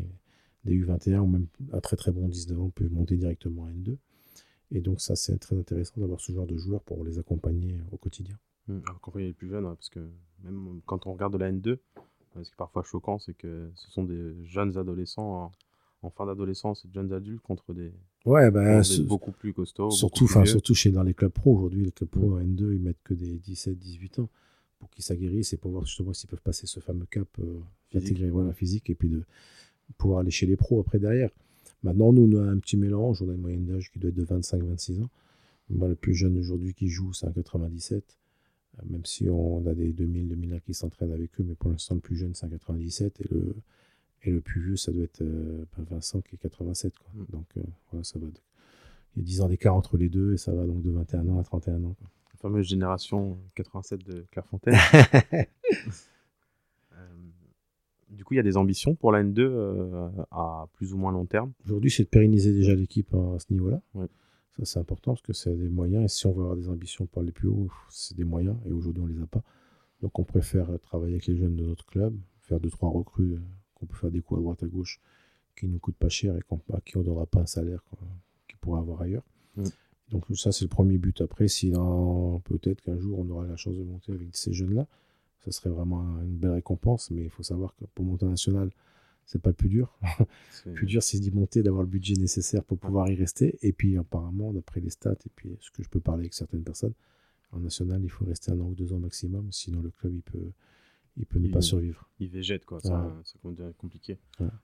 [0.65, 3.97] des U21 ou même un très très bon 19 ans peut monter directement à N2.
[4.71, 7.97] Et donc ça c'est très intéressant d'avoir ce genre de joueurs pour les accompagner au
[7.97, 8.37] quotidien.
[8.67, 8.79] Mm.
[8.89, 9.99] Accompagner les plus jeunes, ouais, parce que
[10.43, 11.77] même quand on regarde de la N2, euh,
[12.35, 15.51] ce qui est parfois choquant, c'est que ce sont des jeunes adolescents en,
[16.07, 17.93] en fin d'adolescence et de jeunes adultes contre des,
[18.25, 19.89] Ouais, des ce- beaucoup plus costauds.
[19.89, 22.33] surtout, enfin, surtout chez dans les clubs pro aujourd'hui, les clubs pro Mm.
[22.33, 24.29] en N2 ils mettent que des 17-18 ans
[24.79, 28.11] pour qu'ils s'aguerrissent et pour voir justement s'ils peuvent passer ce fameux cap euh, Physique.
[28.11, 29.23] intégrer voilà, physique et puis de
[29.97, 31.29] pouvoir aller chez les pros après derrière.
[31.87, 34.15] Maintenant, nous, on a un petit mélange, on a une moyenne d'âge qui doit être
[34.15, 35.09] de 25-26 ans.
[35.69, 38.03] Moi, le plus jeune aujourd'hui qui joue, c'est un 97.
[38.79, 42.01] Euh, Même si on a des 2000-2001 qui s'entraînent avec eux, mais pour l'instant, le
[42.01, 43.21] plus jeune, c'est un 97.
[43.21, 43.55] Et le,
[44.23, 46.93] et le plus vieux, ça doit être euh, ben, Vincent qui est 87.
[46.97, 47.07] Quoi.
[47.15, 47.25] Mm.
[47.31, 48.27] Donc, euh, voilà, ça va.
[48.27, 48.33] de-
[49.15, 51.25] Il y a 10 ans d'écart entre les deux, et ça va donc de 21
[51.29, 51.95] ans à 31 ans.
[51.97, 52.09] quoi.
[52.33, 54.75] La fameuse génération 87 de Clairefontaine.
[58.09, 61.11] Du coup, il y a des ambitions pour la N2 euh, à plus ou moins
[61.11, 61.51] long terme.
[61.65, 63.81] Aujourd'hui, c'est de pérenniser déjà l'équipe à ce niveau-là.
[63.93, 64.07] Ouais.
[64.57, 66.05] Ça, c'est important parce que c'est des moyens.
[66.05, 68.55] Et si on veut avoir des ambitions pour aller plus haut, c'est des moyens.
[68.65, 69.43] Et aujourd'hui, on les a pas.
[70.01, 73.39] Donc, on préfère travailler avec les jeunes de notre club, faire deux, trois recrues, euh,
[73.75, 75.01] qu'on peut faire des coups à droite, à gauche,
[75.55, 76.39] qui nous coûtent pas cher et
[76.73, 77.83] à qui on ne donnera pas un salaire
[78.47, 79.23] qu'il pourrait avoir ailleurs.
[80.09, 81.19] Donc ça, c'est le premier but.
[81.21, 81.71] Après, si
[82.45, 84.87] peut-être qu'un jour, on aura la chance de monter avec ces jeunes-là,
[85.41, 87.11] ça serait vraiment une belle récompense.
[87.11, 88.71] Mais il faut savoir que pour monter national,
[89.25, 89.97] c'est pas le plus dur.
[90.65, 93.57] le plus dur, c'est d'y monter, d'avoir le budget nécessaire pour pouvoir y rester.
[93.61, 96.63] Et puis, apparemment, d'après les stats, et puis ce que je peux parler avec certaines
[96.63, 96.93] personnes,
[97.51, 100.21] en national, il faut rester un an ou deux ans maximum, sinon le club, il
[100.21, 100.51] peut,
[101.17, 102.09] il peut ne pas survivre.
[102.19, 102.79] Il végète, quoi.
[102.79, 104.17] Ça, ça compliqué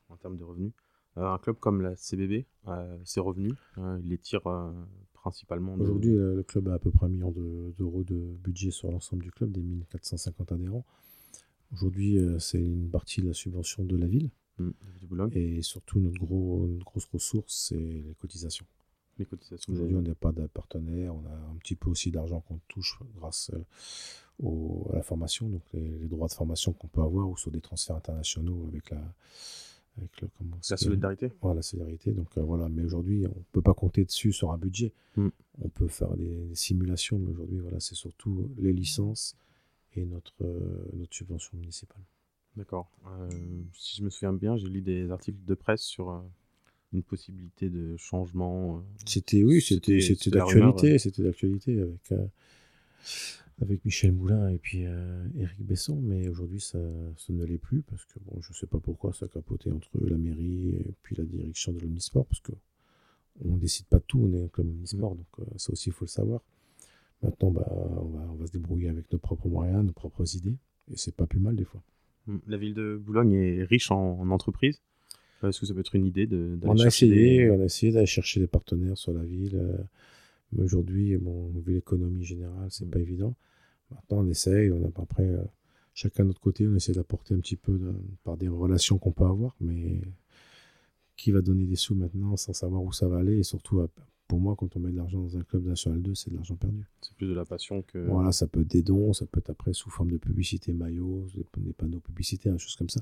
[0.09, 0.73] en termes de revenus.
[1.17, 4.41] Euh, un club comme la CBB, euh, ses revenus, euh, il les tire
[5.23, 5.73] principalement.
[5.75, 9.31] Aujourd'hui, le club a à peu près un million d'euros de, budget sur l'ensemble du
[9.31, 10.85] club, des 1450 adhérents.
[11.71, 14.29] Aujourd'hui, c'est une partie de la subvention de la ville.
[14.59, 14.71] Mmh,
[15.31, 18.65] et surtout, notre, gros, grosse ressource, c'est les cotisations.
[19.17, 19.71] Les cotisations.
[19.71, 21.15] Aujourd'hui, on n'a pas de partenaire.
[21.15, 23.49] On a un petit peu aussi d'argent qu'on touche grâce
[24.43, 27.61] à la formation, donc les, les droits de formation qu'on peut avoir ou sur des
[27.61, 29.01] transferts internationaux avec la,
[29.97, 30.29] avec le,
[30.69, 31.31] la solidarité.
[31.41, 32.11] Voilà, la solidarité.
[32.11, 34.91] Donc euh, voilà, mais aujourd'hui, on ne peut pas compter dessus sur un budget.
[35.15, 35.29] Mm.
[35.61, 39.35] On peut faire des, simulations, mais aujourd'hui, voilà, c'est surtout les licences
[39.95, 42.01] et notre, euh, notre subvention municipale.
[42.55, 42.89] D'accord.
[43.07, 43.29] Euh,
[43.73, 46.23] si je me souviens bien, j'ai lu des articles de presse sur
[46.91, 48.83] une possibilité de changement.
[49.05, 52.13] c'était oui, c'était d'actualité, c'était d'actualité avec
[53.61, 58.05] avec Michel Moulin et puis euh, Éric Besson, mais aujourd'hui ça, ne l'est plus parce
[58.05, 61.15] que bon, je ne sais pas pourquoi ça a capoté entre la mairie et puis
[61.15, 62.53] la direction de l'Omnisport parce que
[63.43, 65.17] on décide pas de tout, on est club Omnisport, mm.
[65.17, 66.41] donc euh, ça aussi il faut le savoir.
[67.21, 70.57] Maintenant, bah, on, va, se débrouiller avec nos propres moyens, nos propres idées,
[70.91, 71.81] et c'est pas plus mal des fois.
[72.27, 72.37] Mm.
[72.47, 74.81] La ville de Boulogne est riche en, entreprises.
[75.43, 77.91] Euh, est-ce que ça peut être une idée de On a essayé, on a essayé
[77.91, 79.59] d'aller chercher des partenaires sur la ville.
[80.55, 83.35] Mais aujourd'hui, bon, vu l'économie générale, c'est pas évident.
[83.91, 85.43] Maintenant, on essaye, on a après, euh,
[85.93, 87.79] chacun de notre côté, on essaie d'apporter un petit peu
[88.23, 90.01] par des relations qu'on peut avoir, mais
[91.15, 93.37] qui va donner des sous maintenant sans savoir où ça va aller?
[93.37, 93.81] Et surtout
[94.27, 96.55] pour moi quand on met de l'argent dans un club national 2 c'est de l'argent
[96.55, 96.89] perdu.
[97.01, 99.49] C'est plus de la passion que voilà ça peut être des dons ça peut être
[99.49, 103.01] après sous forme de publicité maillot des panneaux publicitaires des choses comme ça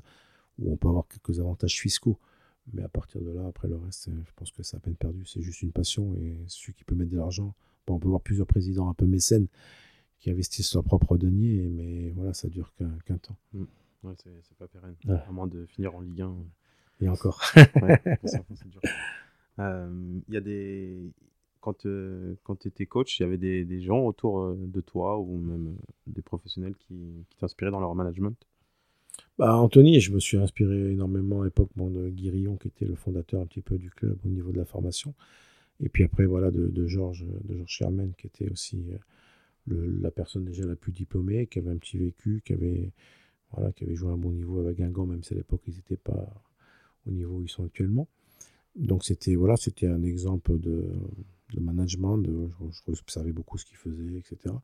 [0.58, 2.18] où on peut avoir quelques avantages fiscaux
[2.72, 5.24] mais à partir de là, après le reste, je pense que c'est à peine perdu.
[5.26, 7.54] C'est juste une passion et celui qui peut mettre de l'argent.
[7.88, 9.48] on peut voir plusieurs présidents un peu mécènes
[10.18, 13.36] qui investissent leur propre denier, mais voilà, ça dure qu'un temps.
[13.52, 13.64] Mm.
[14.04, 14.94] Ouais, c'est pas pérenne.
[15.08, 16.34] À moins de finir en Ligue 1.
[17.00, 17.42] Et encore.
[19.58, 21.12] Euh, il y a des.
[21.60, 24.80] Quand, euh, quand tu étais coach, il y avait des, des, gens autour euh, de
[24.80, 28.34] toi ou même des professionnels qui, qui t'inspiraient dans leur management?
[29.38, 33.40] Bah, Anthony, je me suis inspiré énormément à l'époque de Guirillon, qui était le fondateur
[33.40, 35.14] un petit peu du club au niveau de la formation.
[35.80, 38.84] Et puis après, voilà, de, Georges de George Sherman, qui était aussi
[39.70, 42.92] euh, la personne déjà la plus diplômée, qui avait un petit vécu, qui avait,
[43.52, 45.74] voilà, qui avait joué à un bon niveau avec Guingamp, même si à l'époque, ils
[45.74, 46.28] n'étaient pas
[47.06, 48.08] au niveau où ils sont actuellement.
[48.76, 50.88] Donc c'était voilà, un exemple de,
[51.52, 54.54] de management, de, je, je, observais beaucoup ce qu'ils faisaient, etc.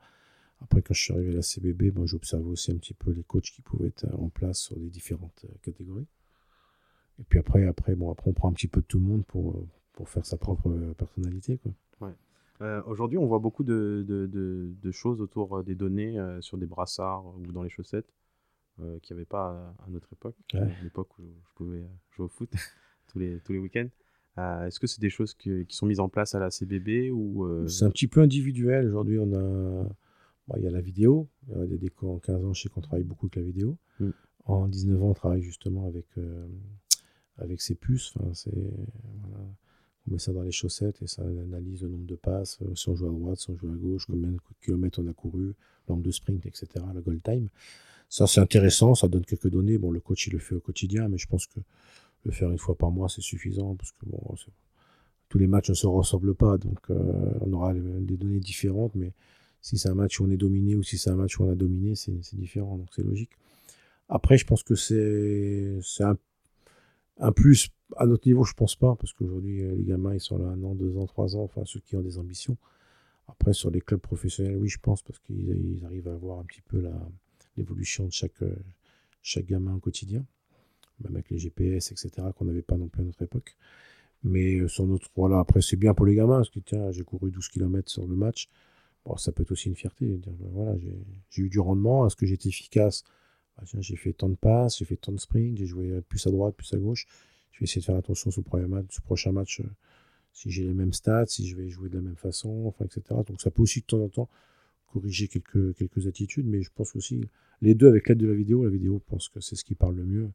[0.61, 3.23] Après, quand je suis arrivé à la CBB, ben, j'observais aussi un petit peu les
[3.23, 6.07] coachs qui pouvaient être en place sur les différentes euh, catégories.
[7.21, 9.25] Et puis après, après, bon, après, on prend un petit peu de tout le monde
[9.27, 11.59] pour, euh, pour faire sa propre euh, personnalité.
[11.59, 11.73] Quoi.
[12.87, 17.53] Aujourd'hui, on voit beaucoup de, de, de, choses autour des données sur des brassards ou
[17.53, 18.13] dans les chaussettes
[19.01, 22.51] qu'il n'y avait pas à, notre époque, à l'époque où je pouvais jouer au foot
[23.07, 23.87] tous les, tous les week-ends.
[24.67, 27.85] Est-ce que c'est des choses qui sont mises en place à la CBB ou C'est
[27.85, 28.89] un petit peu individuel.
[28.89, 29.89] Aujourd'hui, on a
[30.57, 31.29] il y a la vidéo.
[31.55, 33.77] A des décos en 15 ans, je sais qu'on travaille beaucoup avec la vidéo.
[34.01, 34.11] Mm.
[34.45, 36.47] En 19 ans, on travaille justement avec, euh,
[37.39, 38.15] avec ces puces.
[38.21, 38.51] Enfin,
[40.07, 42.89] On met ça dans les chaussettes et ça analyse le nombre de passes, euh, si
[42.89, 45.55] on joue à droite, si on joue à gauche, combien de kilomètres on a couru,
[45.89, 47.49] nombre de sprint, etc., la goal time.
[48.09, 49.77] Ça, c'est intéressant, ça donne quelques données.
[49.77, 51.61] Bon, le coach, il le fait au quotidien, mais je pense que
[52.25, 54.19] le faire une fois par mois, c'est suffisant parce que bon,
[55.29, 59.13] tous les matchs ne se ressemblent pas, donc euh, on aura des données différentes, mais
[59.61, 61.51] si c'est un match où on est dominé ou si c'est un match où on
[61.51, 63.31] a dominé, c'est différent, donc c'est logique.
[64.09, 66.05] Après, je pense que c'est
[67.19, 70.47] un, plus à notre niveau, je pense pas, parce qu'aujourd'hui, les gamins, ils sont là
[70.47, 72.57] un an, deux ans, trois ans, enfin ceux qui ont des ambitions.
[73.29, 76.63] Après, sur les clubs professionnels, oui, je pense, parce qu'ils arrivent à voir un petit
[76.63, 76.83] peu
[77.57, 78.43] l'évolution de chaque,
[79.23, 80.25] chaque gamin au quotidien,
[81.01, 83.57] même avec les GPS, etc., qu'on n'avait pas non plus à notre époque.
[84.25, 87.05] Mais euh, sur notre, voilà, après, c'est bien pour les gamins, parce que tiens, j'ai
[87.05, 88.49] couru 12 km sur le match
[89.17, 90.07] ça peut être aussi une fierté.
[90.07, 90.77] Dire, ben voilà,
[91.31, 92.07] j'ai eu du rendement.
[92.07, 93.05] Est-ce que j'étais efficace?
[93.57, 96.31] Bah, J'ai fait tant de passes, j'ai fait tant de sprints, j'ai joué plus à
[96.31, 97.07] droite, plus à gauche.
[97.53, 99.65] Je vais essayer de faire attention sur le, prochain match, euh,
[100.33, 103.03] si j'ai les mêmes stats, si je vais jouer de la même façon, etc.
[103.27, 104.29] Donc ça peut aussi de temps en temps
[104.87, 107.21] corriger quelques, quelques attitudes, mais je pense aussi,
[107.61, 109.75] les deux avec l'aide de la vidéo, la vidéo, je pense que c'est ce qui
[109.75, 110.31] parle le mieux.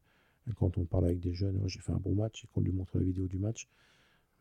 [0.56, 2.98] Quand on parle avec des jeunes, j'ai fait un bon match, et qu'on lui montre
[2.98, 3.68] la vidéo du match,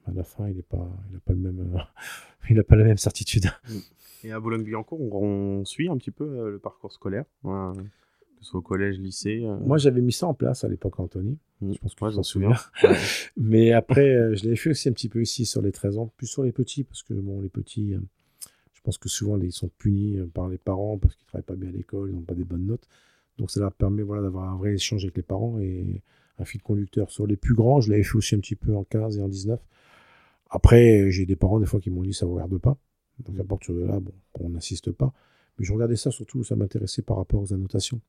[0.06, 1.82] à la fin, il n'a pas, il pas, le même,
[2.50, 3.46] il a pas la même certitude.
[4.24, 7.74] Et à Boulogne-Billancourt, on, suit un petit peu euh, le parcours scolaire, que
[8.40, 9.42] ce soit au collège, lycée.
[9.44, 9.58] Euh.
[9.60, 11.38] Moi, j'avais mis ça en place à l'époque, Anthony.
[11.62, 11.74] Mm.
[11.74, 12.54] Je pense que je m'en souviens.
[13.38, 16.12] Mais après, euh, je l'avais fait aussi un petit peu ici sur les 13 ans,
[16.18, 17.96] plus sur les petits, parce que bon, les petits,
[18.74, 21.70] je pense que souvent, ils sont punis par les parents parce qu'ils travaillent pas bien
[21.70, 22.88] à l'école, ils n'ont pas des bonnes notes.
[23.38, 26.02] Donc, ça leur permet voilà, d'avoir un vrai échange avec les parents et
[26.40, 27.12] un fil conducteur.
[27.12, 29.28] Sur les plus grands, je l'avais fait aussi un petit peu en 15 et en
[29.28, 29.60] 19.
[30.54, 32.78] Après, j'ai des parents des fois qui m'ont dit ça ne regarde pas.
[33.26, 35.12] Donc à partir de là, bon, on n'insiste pas.
[35.58, 38.00] Mais je regardais ça surtout, ça m'intéressait par rapport aux annotations.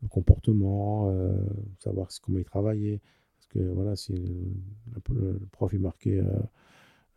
[0.00, 1.36] Le comportement, euh,
[1.78, 3.02] savoir comment ils travaillaient.
[3.36, 6.24] Parce que voilà, si le, prof est marqué euh,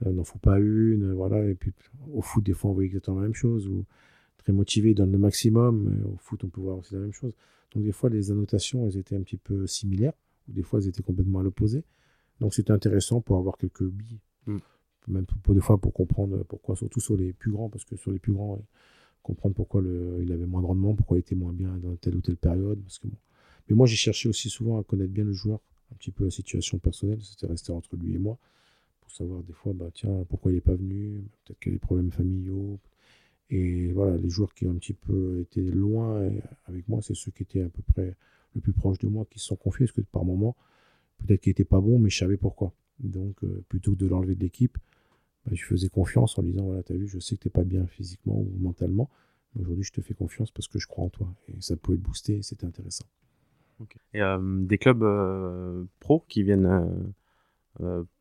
[0.05, 1.71] euh, n'en faut pas une, voilà, et puis
[2.13, 3.65] au foot, des fois, on voit exactement la même chose.
[3.69, 3.85] Ou
[4.39, 6.03] très motivé, il donne le maximum.
[6.13, 7.33] Au foot, on peut voir aussi la même chose.
[7.71, 10.13] Donc des fois, les annotations, elles étaient un petit peu similaires,
[10.49, 11.85] ou des fois, elles étaient complètement à l'opposé.
[12.41, 14.57] Donc c'était intéressant pour avoir quelques billes Mm.
[15.07, 18.11] Même pour, des fois pour comprendre pourquoi, surtout sur les plus grands, parce que sur
[18.11, 18.61] les plus grands,
[19.23, 22.15] comprendre pourquoi le, il avait moins de rendement, pourquoi il était moins bien dans telle
[22.15, 22.81] ou telle période.
[22.81, 23.07] Parce que
[23.69, 25.59] Mais moi, j'ai cherché aussi souvent à connaître bien le joueur,
[25.91, 28.37] un petit peu la situation personnelle, c'était resté entre lui et moi,
[29.01, 31.77] pour savoir des fois, bah, tiens, pourquoi il n'est pas venu, peut-être qu'il y a
[31.77, 32.79] des problèmes familiaux.
[33.49, 36.29] Et voilà, les joueurs qui ont un petit peu été loin
[36.65, 38.15] avec moi, c'est ceux qui étaient à peu près
[38.55, 40.55] le plus proche de moi, qui se sont confiés, parce que par moment,
[41.17, 42.73] peut-être qu'il n'était pas bon, mais je savais pourquoi.
[42.99, 44.77] Donc, euh, plutôt que de l'enlever de l'équipe,
[45.45, 47.47] bah, je faisais confiance en lui disant voilà, tu as vu, je sais que tu
[47.47, 49.09] n'es pas bien physiquement ou mentalement,
[49.59, 51.33] aujourd'hui, je te fais confiance parce que je crois en toi.
[51.47, 53.05] Et ça pouvait le booster c'était intéressant.
[54.13, 57.13] Et euh, des clubs euh, pro qui viennent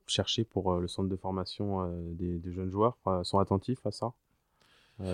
[0.07, 4.13] chercher pour le centre de formation des, jeunes joueurs sont attentifs à ça?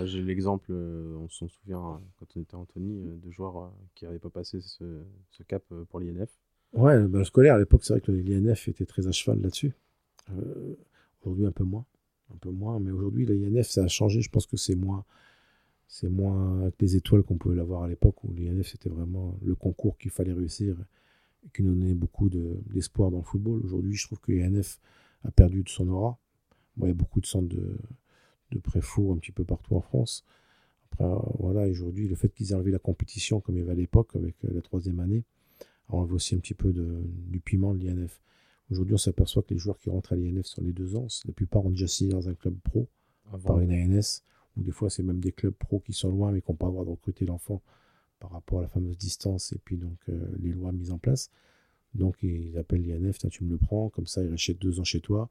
[0.04, 4.60] J'ai l'exemple, on s'en souvient quand on était Anthony, de joueurs qui n'avaient pas passé
[4.60, 6.30] ce cap pour l'INF.
[6.74, 9.72] Ouais, ben, le scolaire, à l'époque, c'est vrai que l'INF était très à cheval là-dessus.
[10.30, 10.74] Euh,
[11.22, 11.84] aujourd'hui, un peu moins.
[12.32, 14.20] Un peu moins, mais aujourd'hui, l'INF, ça a changé.
[14.20, 15.04] Je pense que c'est moins,
[15.86, 19.54] c'est moins avec les étoiles qu'on pouvait l'avoir à l'époque, où l'INF, c'était vraiment le
[19.54, 20.76] concours qu'il fallait réussir
[21.46, 23.60] et qui nous donnait beaucoup d'espoir dans le football.
[23.64, 24.80] Aujourd'hui, je trouve que l'INF
[25.22, 26.18] a perdu de son aura.
[26.78, 27.78] il y a beaucoup de centres de,
[28.50, 30.24] de un petit peu partout en France.
[30.90, 31.04] Après,
[31.38, 34.16] voilà, aujourd'hui, le fait qu'ils aient enlevé la compétition comme il y avait à l'époque
[34.16, 35.24] avec la troisième année,
[35.88, 38.20] on enlève aussi un petit peu de, du piment de l'INF.
[38.70, 41.32] Aujourd'hui, on s'aperçoit que les joueurs qui rentrent à l'INF sur les deux ans, la
[41.32, 42.88] plupart ont déjà signé dans un club pro,
[43.44, 44.22] par une ANS,
[44.56, 46.66] ou des fois c'est même des clubs pro qui sont loin mais qui n'ont pas
[46.66, 47.62] le droit de recruter l'enfant
[48.20, 51.30] par rapport à la fameuse distance et puis donc euh, les lois mises en place.
[51.94, 55.00] Donc ils appellent l'INF, tu me le prends, comme ça il reste deux ans chez
[55.00, 55.28] toi,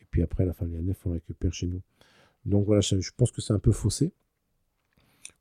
[0.00, 1.82] et puis après à la fin de l'INF, on le récupère chez nous.
[2.44, 4.12] Donc voilà, je pense que c'est un peu faussé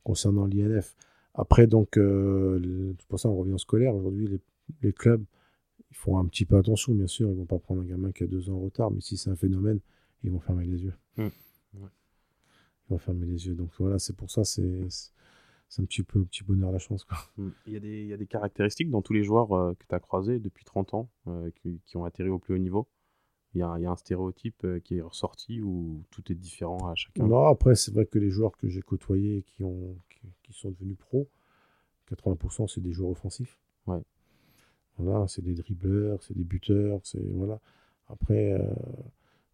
[0.03, 0.95] concernant l'INF.
[1.37, 3.93] Après, donc, euh, pour ça, on revient au scolaire.
[3.93, 4.39] Aujourd'hui,
[4.81, 5.23] les, clubs,
[5.91, 7.29] ils font un petit peu attention, bien sûr.
[7.29, 9.29] Ils vont pas prendre un gamin qui a deux ans en retard, mais si c'est
[9.29, 9.79] un phénomène,
[10.23, 10.93] ils vont fermer les yeux.
[11.17, 11.27] Mmh.
[11.73, 13.55] Ils vont fermer les yeux.
[13.55, 14.61] Donc voilà, c'est pour ça, c'est
[15.77, 17.05] un petit peu petit bonheur la chance.
[17.37, 17.49] Mmh.
[17.67, 19.85] Il, y a des, il, y a des, caractéristiques dans tous les joueurs euh, que
[19.87, 22.87] tu as croisés depuis 30 ans, euh, qui, qui, ont atterri au plus haut niveau?
[23.53, 27.25] Il y, a, un stéréotype euh, qui est ressorti ou tout est différent à chacun?
[27.25, 29.97] Non, après, c'est vrai que les joueurs que j'ai côtoyés qui, ont,
[30.43, 31.27] qui, sont devenus pros,
[32.11, 33.59] 80% c'est des joueurs offensifs.
[33.87, 34.01] Ouais.
[34.97, 37.59] Voilà, c'est des dribbleurs, c'est des buteurs, c'est voilà.
[38.07, 38.73] Après, euh,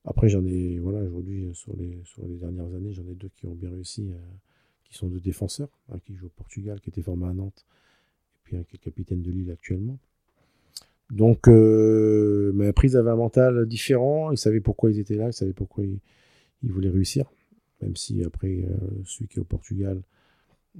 [0.06, 3.48] après j'en ai voilà aujourd'hui sur les sur les dernières années, j'en ai deux qui
[3.48, 4.18] ont bien réussi, euh,
[4.86, 7.66] qui sont deux défenseurs, un qui joue au Portugal, qui était formé à Nantes,
[8.36, 9.98] et puis un qui est capitaine de Lille actuellement.
[11.12, 14.32] Donc, euh, mais après, ils avaient un mental différent.
[14.32, 15.28] Ils savaient pourquoi ils étaient là.
[15.28, 16.00] Ils savaient pourquoi ils,
[16.64, 17.30] voulaient réussir.
[17.82, 20.02] Même si après, euh, celui qui est au Portugal,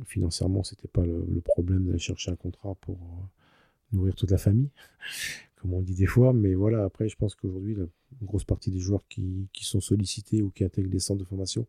[0.06, 4.70] financièrement, c'était pas le, problème d'aller chercher un contrat pour euh, nourrir toute la famille,
[5.56, 6.34] comme on dit des fois.
[6.34, 7.86] Mais voilà, après, je pense qu'aujourd'hui, la
[8.24, 11.68] grosse partie des joueurs qui, sont sollicités ou qui intègrent des centres de formation,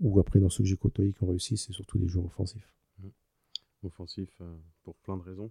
[0.00, 2.72] ou après dans ceux que j'ai côtoyés qui ont réussi, c'est surtout des joueurs offensifs.
[3.00, 3.08] Mmh.
[3.84, 4.42] Offensifs
[4.84, 5.50] pour plein de raisons.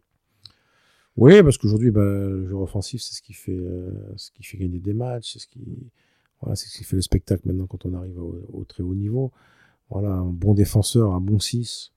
[1.18, 4.58] Oui, parce qu'aujourd'hui, bah, le joueur offensif, c'est ce qui fait, euh, ce qui fait
[4.58, 5.90] gagner des matchs, c'est ce qui,
[6.40, 9.32] voilà, c'est ce qui fait le spectacle maintenant quand on arrive au, très haut niveau.
[9.90, 11.94] Voilà, un bon défenseur, un bon 6,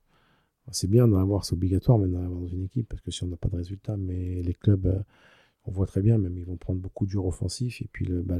[0.71, 3.23] c'est bien d'en avoir, c'est obligatoire maintenant d'en avoir dans une équipe parce que si
[3.23, 4.99] on n'a pas de résultat, mais les clubs, euh,
[5.65, 8.21] on voit très bien, même ils vont prendre beaucoup de joueurs offensifs et puis le,
[8.21, 8.37] bah,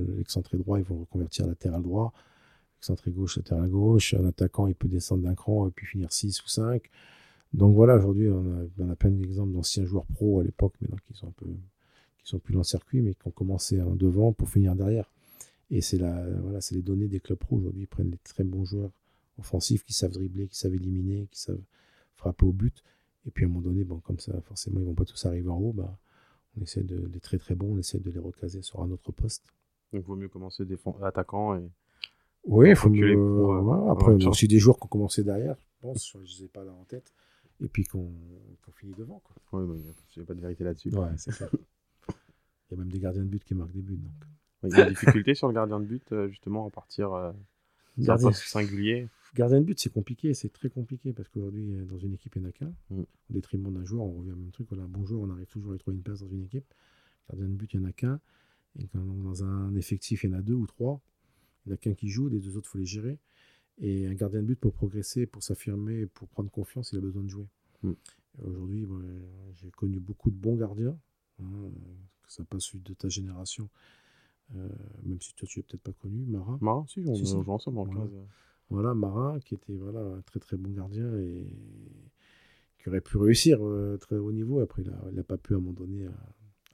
[0.54, 2.14] droit, ils vont reconvertir latéral droit,
[2.76, 6.42] l'excentré gauche, latéral gauche, un attaquant, il peut descendre d'un cran et puis finir 6
[6.44, 6.90] ou 5.
[7.54, 11.28] Donc voilà, aujourd'hui, on a, plein d'exemples d'anciens joueurs pro à l'époque, mais qui sont
[11.28, 14.50] un peu, qui sont plus dans le circuit, mais qui ont commencé en devant pour
[14.50, 15.12] finir derrière.
[15.70, 17.84] Et c'est la, voilà, c'est les données des clubs pro aujourd'hui.
[17.84, 18.92] Ils prennent des très bons joueurs
[19.40, 21.62] offensifs qui savent dribbler, qui savent éliminer, qui savent
[22.16, 22.84] frapper au but.
[23.28, 25.50] Et puis à un moment donné, bon, comme ça, forcément, ils vont pas tous arriver
[25.50, 25.74] en haut.
[25.74, 25.98] Bah,
[26.58, 29.12] on essaie de les très très bons, on essaie de les recaser sur un autre
[29.12, 29.44] poste.
[29.94, 30.66] Donc, il vaut mieux commencer
[31.04, 31.70] attaquant et.
[32.46, 33.16] Oui, il faut mieux.
[33.16, 36.24] Euh, après, on a aussi des joueurs qui ont commencé derrière, je pense, je ne
[36.24, 37.14] les ai pas là en tête,
[37.64, 38.12] et puis qu'on
[38.76, 39.22] finit devant.
[39.52, 39.64] Oui,
[40.16, 40.90] il n'y a pas de vérité là-dessus.
[40.90, 41.48] Ouais, c'est ça.
[41.54, 43.98] il y a même des gardiens de but qui marquent des buts.
[43.98, 44.12] Donc.
[44.64, 47.32] Il y a des difficultés sur le gardien de but, euh, justement, à partir euh,
[47.98, 49.08] d'un poste singulier.
[49.34, 52.48] Gardien de but, c'est compliqué, c'est très compliqué parce qu'aujourd'hui, dans une équipe, il n'y
[52.48, 52.74] en a qu'un.
[52.90, 53.02] Mm.
[53.02, 54.68] Au détriment d'un joueur, on revient au même truc.
[54.70, 56.74] Voilà, bon joueur, on arrive toujours à trouver une place dans une équipe.
[57.30, 58.20] Gardien de but, il n'y en a qu'un.
[58.80, 61.02] Et quand dans un effectif, il y en a deux ou trois.
[61.66, 63.20] Il n'y en a qu'un qui joue, les deux autres, il faut les gérer.
[63.78, 67.24] Et un gardien de but, pour progresser, pour s'affirmer, pour prendre confiance, il a besoin
[67.24, 67.48] de jouer.
[67.84, 67.92] Mm.
[68.44, 68.88] Aujourd'hui,
[69.54, 70.98] j'ai connu beaucoup de bons gardiens,
[71.42, 71.72] hein,
[72.24, 73.70] que ça passe de ta génération,
[74.56, 74.70] euh,
[75.04, 76.58] même si toi tu l'as peut-être pas connu, Marin.
[76.62, 78.10] Marin, si, on joue ensemble en voilà.
[78.72, 81.46] Voilà, Marin, qui était un très très bon gardien et
[82.80, 84.62] qui aurait pu réussir euh, très haut niveau.
[84.62, 86.14] Après, il n'a pas pu à un moment donné à,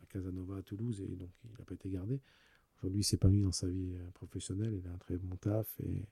[0.09, 2.21] Casanova à Toulouse et donc il n'a pas été gardé.
[2.77, 6.05] Aujourd'hui, il s'épanouit dans sa vie euh, professionnelle, il a un très bon taf et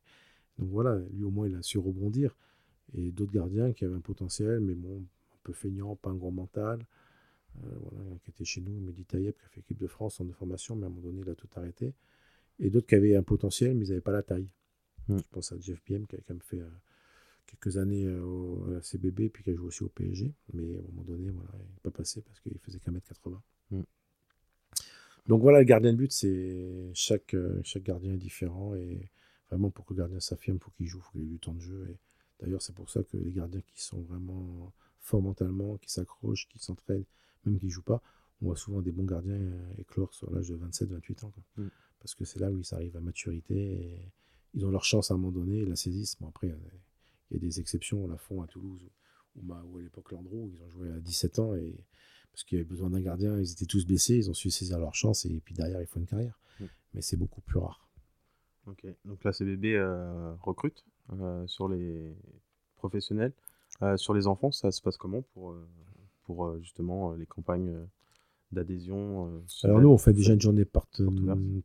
[0.57, 2.35] donc voilà, lui au moins il a su rebondir.
[2.95, 6.31] Et d'autres gardiens qui avaient un potentiel, mais bon, un peu feignant, pas un grand
[6.31, 6.79] mental.
[7.63, 10.25] Euh, voilà, qui était chez nous, Mehdi Tayeb, qui a fait équipe de France en
[10.25, 11.93] de formation, mais à un moment donné, il a tout arrêté.
[12.57, 14.49] Et d'autres qui avaient un potentiel, mais ils n'avaient pas la taille.
[15.07, 15.17] Mm.
[15.17, 16.69] Je pense à Jeff Biem, qui a quand même fait euh,
[17.45, 20.33] quelques années euh, au, à CBB, puis qui a joué aussi au PSG.
[20.53, 23.07] Mais à un moment donné, voilà, il n'est pas passé parce qu'il faisait qu'un mètre
[23.07, 23.41] 80.
[23.71, 23.81] Mm.
[25.27, 28.75] Donc voilà, le gardien de but, c'est chaque, chaque gardien est différent.
[28.75, 29.09] Et
[29.49, 31.39] vraiment, pour que le gardien s'affirme, il faut qu'il joue, il faut qu'il ait du
[31.39, 31.87] temps de jeu.
[31.89, 31.97] Et
[32.39, 36.59] d'ailleurs, c'est pour ça que les gardiens qui sont vraiment forts mentalement, qui s'accrochent, qui
[36.59, 37.05] s'entraînent,
[37.45, 38.01] même qui ne jouent pas,
[38.41, 39.39] on voit souvent des bons gardiens
[39.77, 41.33] éclore sur l'âge de 27-28 ans.
[41.57, 41.67] Mm.
[41.99, 44.11] Parce que c'est là où ils arrivent à maturité et
[44.55, 46.17] ils ont leur chance à un moment donné, ils la saisissent.
[46.19, 46.47] Bon, après,
[47.29, 48.89] il y a des exceptions, la font à Toulouse
[49.35, 51.75] ou, à l'époque Landreau, ils ont joué à 17 ans et
[52.31, 54.79] parce qu'il y avait besoin d'un gardien, ils étaient tous blessés, ils ont su saisir
[54.79, 56.39] leur chance et puis derrière, il faut une carrière.
[56.59, 56.65] Mm.
[56.93, 57.87] Mais c'est beaucoup plus rare.
[58.67, 62.15] Ok, donc la CBB euh, recrute euh, sur les
[62.77, 63.33] professionnels.
[63.81, 65.55] Euh, sur les enfants, ça se passe comment pour,
[66.23, 67.85] pour justement les campagnes
[68.51, 71.01] d'adhésion euh, Alors nous, on fait déjà une journée porte,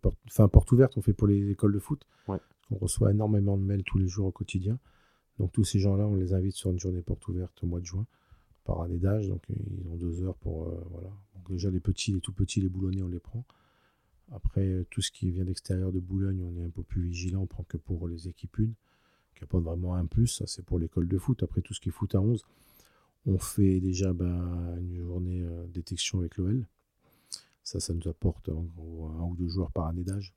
[0.01, 2.07] porte, enfin, porte ouverte, on fait pour les écoles de foot.
[2.71, 4.79] On reçoit énormément de mails tous les jours au quotidien.
[5.39, 7.87] Donc tous ces gens-là, on les invite sur une journée porte ouverte au mois de
[7.87, 8.07] juin,
[8.65, 9.29] par année d'âge.
[9.29, 10.69] Donc ils ont deux heures pour...
[10.69, 11.11] Euh, voilà.
[11.49, 13.45] Déjà les petits, les tout petits, les boulonnais, on les prend.
[14.33, 17.47] Après, tout ce qui vient d'extérieur de Boulogne, on est un peu plus vigilant, on
[17.47, 18.75] prend que pour les équipes une,
[19.35, 21.43] qui apporte vraiment un plus, ça c'est pour l'école de foot.
[21.43, 22.45] Après, tout ce qui est foot à 11,
[23.27, 26.65] on fait déjà ben, une journée euh, détection avec l'OL.
[27.65, 30.35] Ça, ça nous apporte un ou deux joueurs par année d'âge.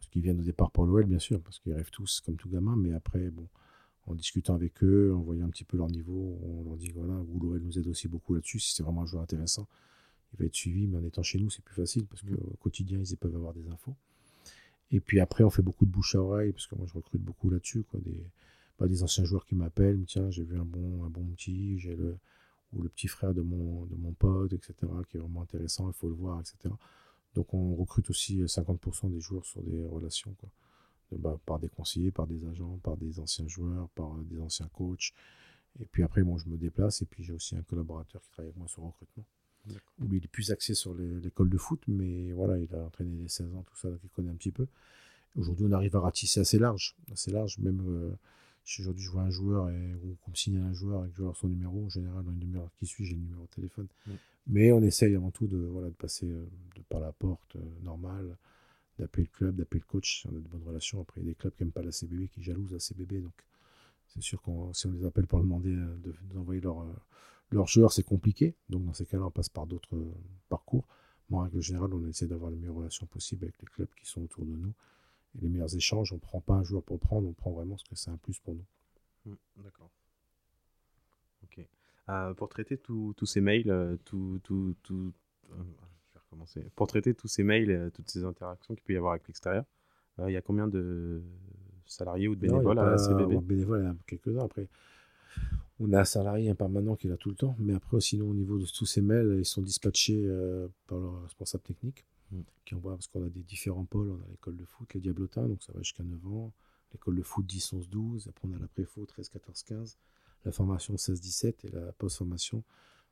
[0.00, 2.48] Parce qu'ils viennent au départ pour l'OL, bien sûr, parce qu'ils rêvent tous comme tout
[2.48, 2.74] gamin.
[2.74, 3.46] Mais après, bon,
[4.06, 7.14] en discutant avec eux, en voyant un petit peu leur niveau, on leur dit voilà,
[7.40, 8.58] l'OL nous aide aussi beaucoup là-dessus.
[8.58, 9.68] Si c'est vraiment un joueur intéressant,
[10.32, 10.88] il va être suivi.
[10.88, 13.68] Mais en étant chez nous, c'est plus facile parce qu'au quotidien, ils peuvent avoir des
[13.68, 13.94] infos.
[14.90, 17.22] Et puis après, on fait beaucoup de bouche à oreille, parce que moi, je recrute
[17.22, 17.84] beaucoup là-dessus.
[17.94, 18.24] Des,
[18.78, 21.94] bah, des anciens joueurs qui m'appellent, tiens, j'ai vu un bon, un bon petit, j'ai
[21.94, 22.16] le,
[22.72, 24.74] ou le petit frère de mon, de mon pote, etc.,
[25.08, 26.74] qui est vraiment intéressant, il faut le voir, etc.
[27.34, 30.48] Donc on recrute aussi 50% des joueurs sur des relations, quoi.
[31.18, 35.12] Bah, par des conseillers, par des agents, par des anciens joueurs, par des anciens coachs.
[35.80, 38.48] Et puis après, moi, je me déplace, et puis j'ai aussi un collaborateur qui travaille
[38.48, 39.24] avec moi sur le recrutement.
[39.98, 43.28] Lui, il est plus axé sur l'école de foot, mais voilà, il a entraîné les
[43.28, 44.66] 16 ans, tout ça, donc il connaît un petit peu.
[45.36, 47.80] Aujourd'hui, on arrive à ratisser assez large, assez large, même...
[47.88, 48.16] Euh,
[48.64, 51.16] si aujourd'hui je vois un joueur et, ou qu'on me signale un joueur et que
[51.16, 53.88] je son numéro, en général, dans une demi-heure qui suit, j'ai le numéro de téléphone.
[54.46, 56.46] Mais on essaye avant tout de, voilà, de passer euh,
[56.76, 58.36] de par la porte euh, normale,
[58.98, 60.22] d'appeler le club, d'appeler le coach.
[60.22, 61.00] Si on a de bonnes relations.
[61.00, 63.22] Après, il y a des clubs qui n'aiment pas la CBB, qui jalousent la CBB.
[63.22, 63.32] Donc,
[64.08, 66.84] c'est sûr que si on les appelle pour demander euh, de, d'envoyer leur,
[67.50, 68.54] leur joueur, c'est compliqué.
[68.68, 69.96] Donc, dans ces cas-là, on passe par d'autres
[70.48, 70.86] parcours.
[71.28, 74.06] Mais en règle générale, on essaie d'avoir les meilleures relations possibles avec les clubs qui
[74.06, 74.72] sont autour de nous
[75.40, 76.12] les meilleurs échanges.
[76.12, 78.10] On ne prend pas un joueur pour le prendre, on prend vraiment ce que c'est
[78.10, 78.64] un plus pour nous.
[79.26, 79.90] Mmh, d'accord.
[81.44, 81.64] Ok.
[82.08, 85.12] Euh, pour traiter tous ces mails, euh, tout, tout, tout
[85.52, 86.64] euh, je vais recommencer.
[86.74, 89.64] Pour traiter tous ces mails, toutes ces interactions qu'il peut y avoir avec l'extérieur,
[90.26, 91.22] il y a combien de
[91.86, 94.44] salariés ou de bénévoles à la CBB Bénévoles, il y en a quelques-uns.
[94.44, 94.68] Après,
[95.78, 98.34] on a un salarié permanent qui est là tout le temps, mais après, sinon, au
[98.34, 100.28] niveau de tous ces mails, ils sont dispatchés
[100.86, 102.04] par leur responsable technique.
[102.30, 102.42] Mm.
[102.64, 105.48] qui envoie, parce qu'on a des différents pôles, on a l'école de foot, les Diablotins,
[105.48, 106.52] donc ça va jusqu'à 9 ans,
[106.92, 109.98] l'école de foot 10, 11, 12, après on a la préfo 13, 14, 15,
[110.44, 112.62] la formation 16, 17 et la post-formation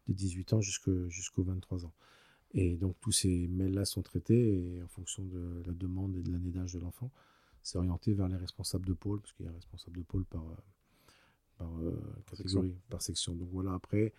[0.06, 1.92] de 18 ans jusqu'aux 23 ans.
[2.52, 6.30] Et donc tous ces mails-là sont traités et en fonction de la demande et de
[6.30, 7.10] l'année d'âge de l'enfant,
[7.62, 10.24] c'est orienté vers les responsables de pôle, parce qu'il y a un responsable de pôle
[10.24, 10.44] par,
[11.58, 11.68] par
[12.26, 13.34] catégorie, par section.
[13.34, 14.12] Donc voilà, après,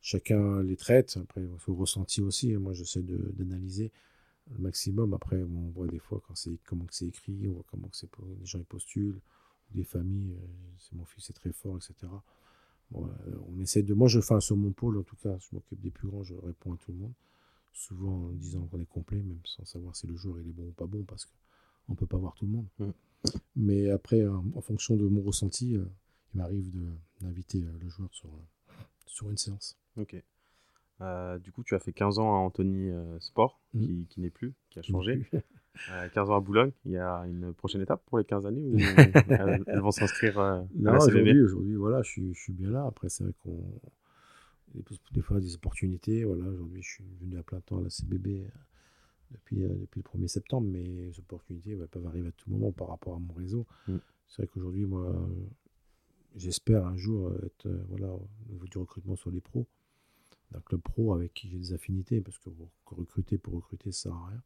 [0.00, 1.18] chacun les traite.
[1.20, 2.56] Après, il faut ressenti aussi.
[2.56, 3.92] Moi, j'essaie d'analyser
[4.50, 5.14] le maximum.
[5.14, 8.46] Après, on voit des fois quand c'est comment c'est écrit, on voit comment c'est les
[8.46, 9.20] gens ils postulent,
[9.70, 10.36] des familles,
[10.78, 11.94] c'est mon fils est très fort, etc.
[12.90, 13.08] Bon,
[13.48, 13.94] on essaie de.
[13.94, 16.34] Moi, je fais sur mon pôle, en tout cas, je m'occupe des plus grands, je
[16.34, 17.12] réponds à tout le monde
[17.74, 20.68] souvent en disant qu'on est complet, même sans savoir si le joueur il est bon
[20.68, 22.66] ou pas bon, parce qu'on ne peut pas voir tout le monde.
[22.78, 22.90] Mm.
[23.56, 25.84] Mais après, en fonction de mon ressenti, euh,
[26.32, 26.70] il m'arrive
[27.20, 28.72] d'inviter euh, le joueur sur, euh,
[29.06, 29.76] sur une séance.
[29.96, 30.22] Ok.
[31.00, 32.90] Du coup, tu as fait 15 ans à Anthony
[33.20, 33.80] Sport, mm.
[33.80, 35.22] qui, qui n'est plus, qui a changé.
[36.14, 38.78] 15 ans à Boulogne, il y a une prochaine étape pour les 15 années où
[39.66, 42.86] elles, vont s'inscrire Non, aujourd'hui, voilà, je suis, je suis bien là.
[42.86, 43.60] Après, c'est vrai qu'on
[45.12, 46.24] des fois des opportunités.
[46.24, 48.48] Voilà, aujourd'hui, je suis venu à plein temps à la CBB euh,
[49.30, 52.88] depuis, euh, depuis le 1er septembre, mais les opportunités peuvent arriver à tout moment par
[52.88, 53.66] rapport à mon réseau.
[53.88, 53.96] Mm.
[54.28, 55.26] C'est vrai qu'aujourd'hui, moi, euh,
[56.36, 59.66] j'espère un jour être voilà, au niveau du recrutement sur les pros,
[60.54, 62.50] d'un club pro avec qui j'ai des affinités, parce que
[62.86, 64.42] recruter pour recruter, ça sert à rien.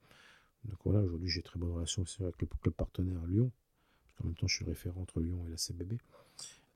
[0.65, 3.53] Donc voilà, aujourd'hui, j'ai très bonne relation aussi avec le club partenaire à Lyon,
[4.03, 5.99] parce qu'en même temps, je suis référent entre Lyon et la CBB.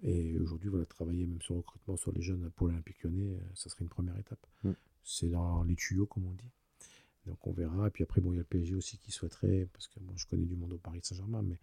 [0.05, 3.41] Et aujourd'hui, voilà, travailler même sur le recrutement sur les jeunes pour l'Olympique lyonnais, euh,
[3.55, 4.45] ça serait une première étape.
[4.65, 4.73] Mm.
[5.05, 6.51] C'est dans les tuyaux, comme on dit.
[7.27, 7.87] Donc on verra.
[7.87, 10.13] Et puis après, bon, il y a le PSG aussi qui souhaiterait, parce que bon,
[10.17, 11.59] je connais du monde au Paris Saint-Germain, mais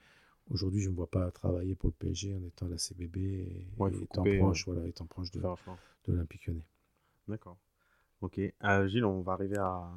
[0.50, 3.18] aujourd'hui, je ne me vois pas travailler pour le PSG en étant à la CBB
[3.18, 3.68] et,
[4.02, 6.66] étant, proche, voilà, étant proche de, de l'Olympique lyonnais.
[7.30, 7.58] D'accord.
[8.22, 8.40] Ok.
[8.40, 9.88] Euh, Gilles, on va arriver à,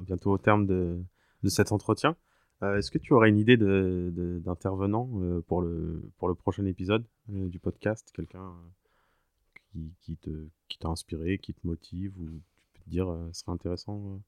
[0.00, 1.00] bientôt au terme de,
[1.42, 2.16] de cet entretien.
[2.62, 7.04] Euh, est-ce que tu aurais une idée d'intervenant de, pour, le, pour le prochain épisode
[7.30, 8.10] euh, du podcast?
[8.14, 12.90] Quelqu'un euh, qui, qui, te, qui t'a inspiré, qui te motive, ou tu peux te
[12.90, 14.20] dire ce serait intéressant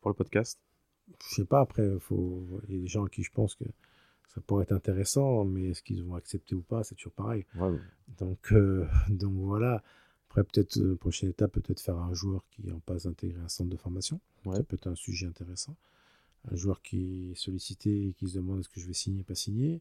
[0.00, 0.58] pour le podcast?
[1.28, 2.46] Je sais pas, après, faut...
[2.68, 3.64] il y a des gens à qui je pense que
[4.28, 6.84] ça pourrait être intéressant, mais est-ce qu'ils vont accepter ou pas?
[6.84, 7.44] C'est toujours pareil.
[8.18, 8.54] Donc,
[9.10, 9.82] donc voilà.
[10.32, 13.76] Après, peut-être, prochaine étape, peut-être faire un joueur qui en passe d'intégrer un centre de
[13.76, 14.18] formation.
[14.44, 15.76] Ça peut être un sujet intéressant
[16.50, 19.34] un joueur qui est sollicité et qui se demande est-ce que je vais signer, pas
[19.34, 19.80] signer.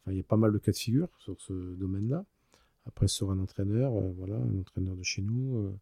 [0.00, 2.24] Enfin, il y a pas mal de cas de figure sur ce domaine-là.
[2.86, 5.72] Après, sur un entraîneur, euh, voilà, un entraîneur de chez nous, euh,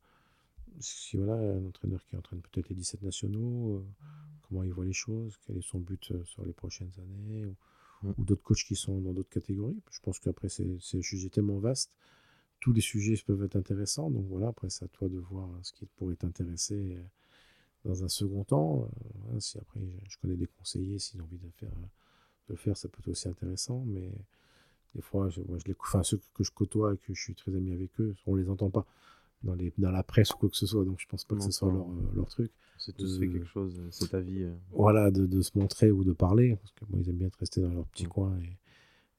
[0.78, 3.84] si voilà, un entraîneur qui entraîne peut-être les 17 nationaux, euh,
[4.42, 8.14] comment il voit les choses, quel est son but sur les prochaines années, ou, mm.
[8.18, 9.80] d'autres coachs qui sont dans d'autres catégories.
[9.90, 11.96] Je pense qu'après, c'est un sujet tellement vaste,
[12.60, 14.10] tous les sujets peuvent être intéressants.
[14.10, 16.96] Donc voilà, après, c'est à toi de voir ce qui pourrait t'intéresser
[17.84, 18.88] dans un second temps.
[19.32, 22.76] Euh, si après je connais des conseillers, s'ils ont envie de, faire, de le faire,
[22.76, 23.84] ça peut être aussi intéressant.
[23.86, 24.10] Mais
[24.94, 27.34] des fois, je, moi, je les, enfin, ceux que je côtoie et que je suis
[27.34, 28.86] très ami avec eux, on les entend pas
[29.42, 30.84] dans, les, dans la presse ou quoi que ce soit.
[30.84, 32.52] Donc je pense pas que ce soit leur, euh, leur truc.
[32.78, 34.44] C'est tous fait quelque chose, c'est ta vie.
[34.44, 34.54] Euh.
[34.70, 36.56] Voilà, de, de, se montrer ou de parler.
[36.56, 38.08] Parce que moi, ils aiment bien rester dans leur petit mm.
[38.08, 38.56] coin et,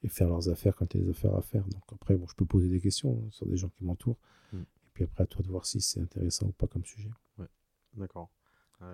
[0.02, 1.64] et, faire leurs affaires quand il y a des affaires à faire.
[1.64, 4.18] Donc après, bon, je peux poser des questions sur des gens qui m'entourent.
[4.52, 4.60] Mm.
[4.60, 7.10] Et puis après, à toi de voir si c'est intéressant ou pas comme sujet.
[7.38, 7.48] Ouais,
[7.94, 8.30] d'accord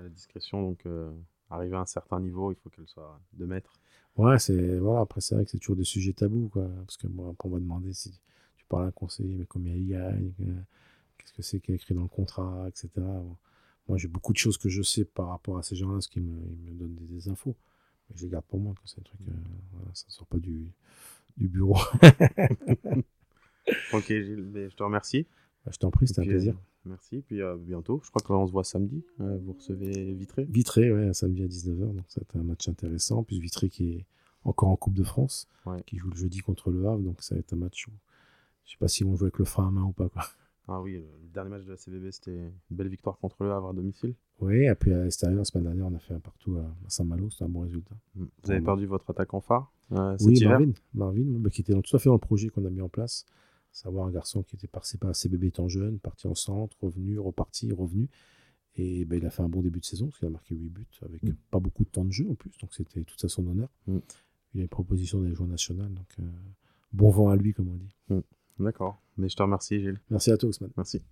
[0.03, 1.11] la discrétion, donc euh,
[1.51, 3.73] arriver à un certain niveau, il faut qu'elle soit de maître.
[4.17, 5.01] Ouais, c'est voilà.
[5.01, 6.69] Après, c'est vrai que c'est toujours des sujets tabous, quoi.
[6.85, 8.11] Parce que moi, on va demander si
[8.57, 10.33] tu parles à un conseiller, mais combien il gagne,
[11.19, 12.91] qu'est-ce que c'est qui est écrit dans le contrat, etc.
[13.89, 16.21] moi, j'ai beaucoup de choses que je sais par rapport à ces gens-là, ce qui
[16.21, 17.57] me, me donnent des, infos.
[18.15, 19.33] Je les garde pour moi, que c'est un truc, euh,
[19.93, 20.73] ça ne sort pas du,
[21.37, 21.77] du bureau.
[23.93, 25.27] ok, Gilles, je te remercie.
[25.65, 26.55] Bah, je t'en prie, c'était un plaisir.
[26.55, 28.01] Euh, merci, puis à bientôt.
[28.05, 29.05] Je crois qu'on se voit samedi.
[29.21, 31.95] Euh, vous recevez Vitré Vitré, oui, samedi à 19h.
[31.95, 33.23] Donc, c'est un match intéressant.
[33.25, 34.07] Puis Vitré qui est
[34.45, 35.49] encore en Coupe de France,
[35.87, 37.01] qui joue le jeudi contre le Havre.
[37.01, 37.93] Donc, ça va être un match où
[38.65, 40.09] je sais pas s'ils vont jouer avec le frein à main ou pas.
[40.09, 40.25] Quoi.
[40.69, 43.71] Ah oui, le dernier match de la CBB, c'était une belle victoire contre le Havre
[43.71, 44.15] à domicile.
[44.41, 47.31] Oui, et puis à l'extérieur, la semaine dernière, on a fait un partout à Saint-Malo.
[47.31, 47.97] C'était un bon résultat.
[48.15, 48.25] Mm.
[48.43, 51.97] Vous avez perdu votre attaque en phare euh, Oui, Marvin, Marvin bah, qui était tout
[51.97, 53.25] à fait dans le projet qu'on a mis en place
[53.73, 57.73] savoir un garçon qui était passé par CBB étant jeune, parti en centre, revenu, reparti,
[57.73, 58.09] revenu.
[58.77, 60.69] Et ben, il a fait un bon début de saison, parce qu'il a marqué 8
[60.69, 61.35] buts, avec mm.
[61.51, 63.69] pas beaucoup de temps de jeu en plus, donc c'était tout à son honneur.
[63.87, 63.99] Mm.
[64.55, 66.31] Il a une proposition d'aller jouer national, donc euh,
[66.93, 67.97] bon vent à lui, comme on dit.
[68.09, 68.21] Mm.
[68.59, 70.01] D'accord, mais je te remercie Gilles.
[70.11, 70.73] Merci à toi Ousmane.
[70.77, 71.03] Merci.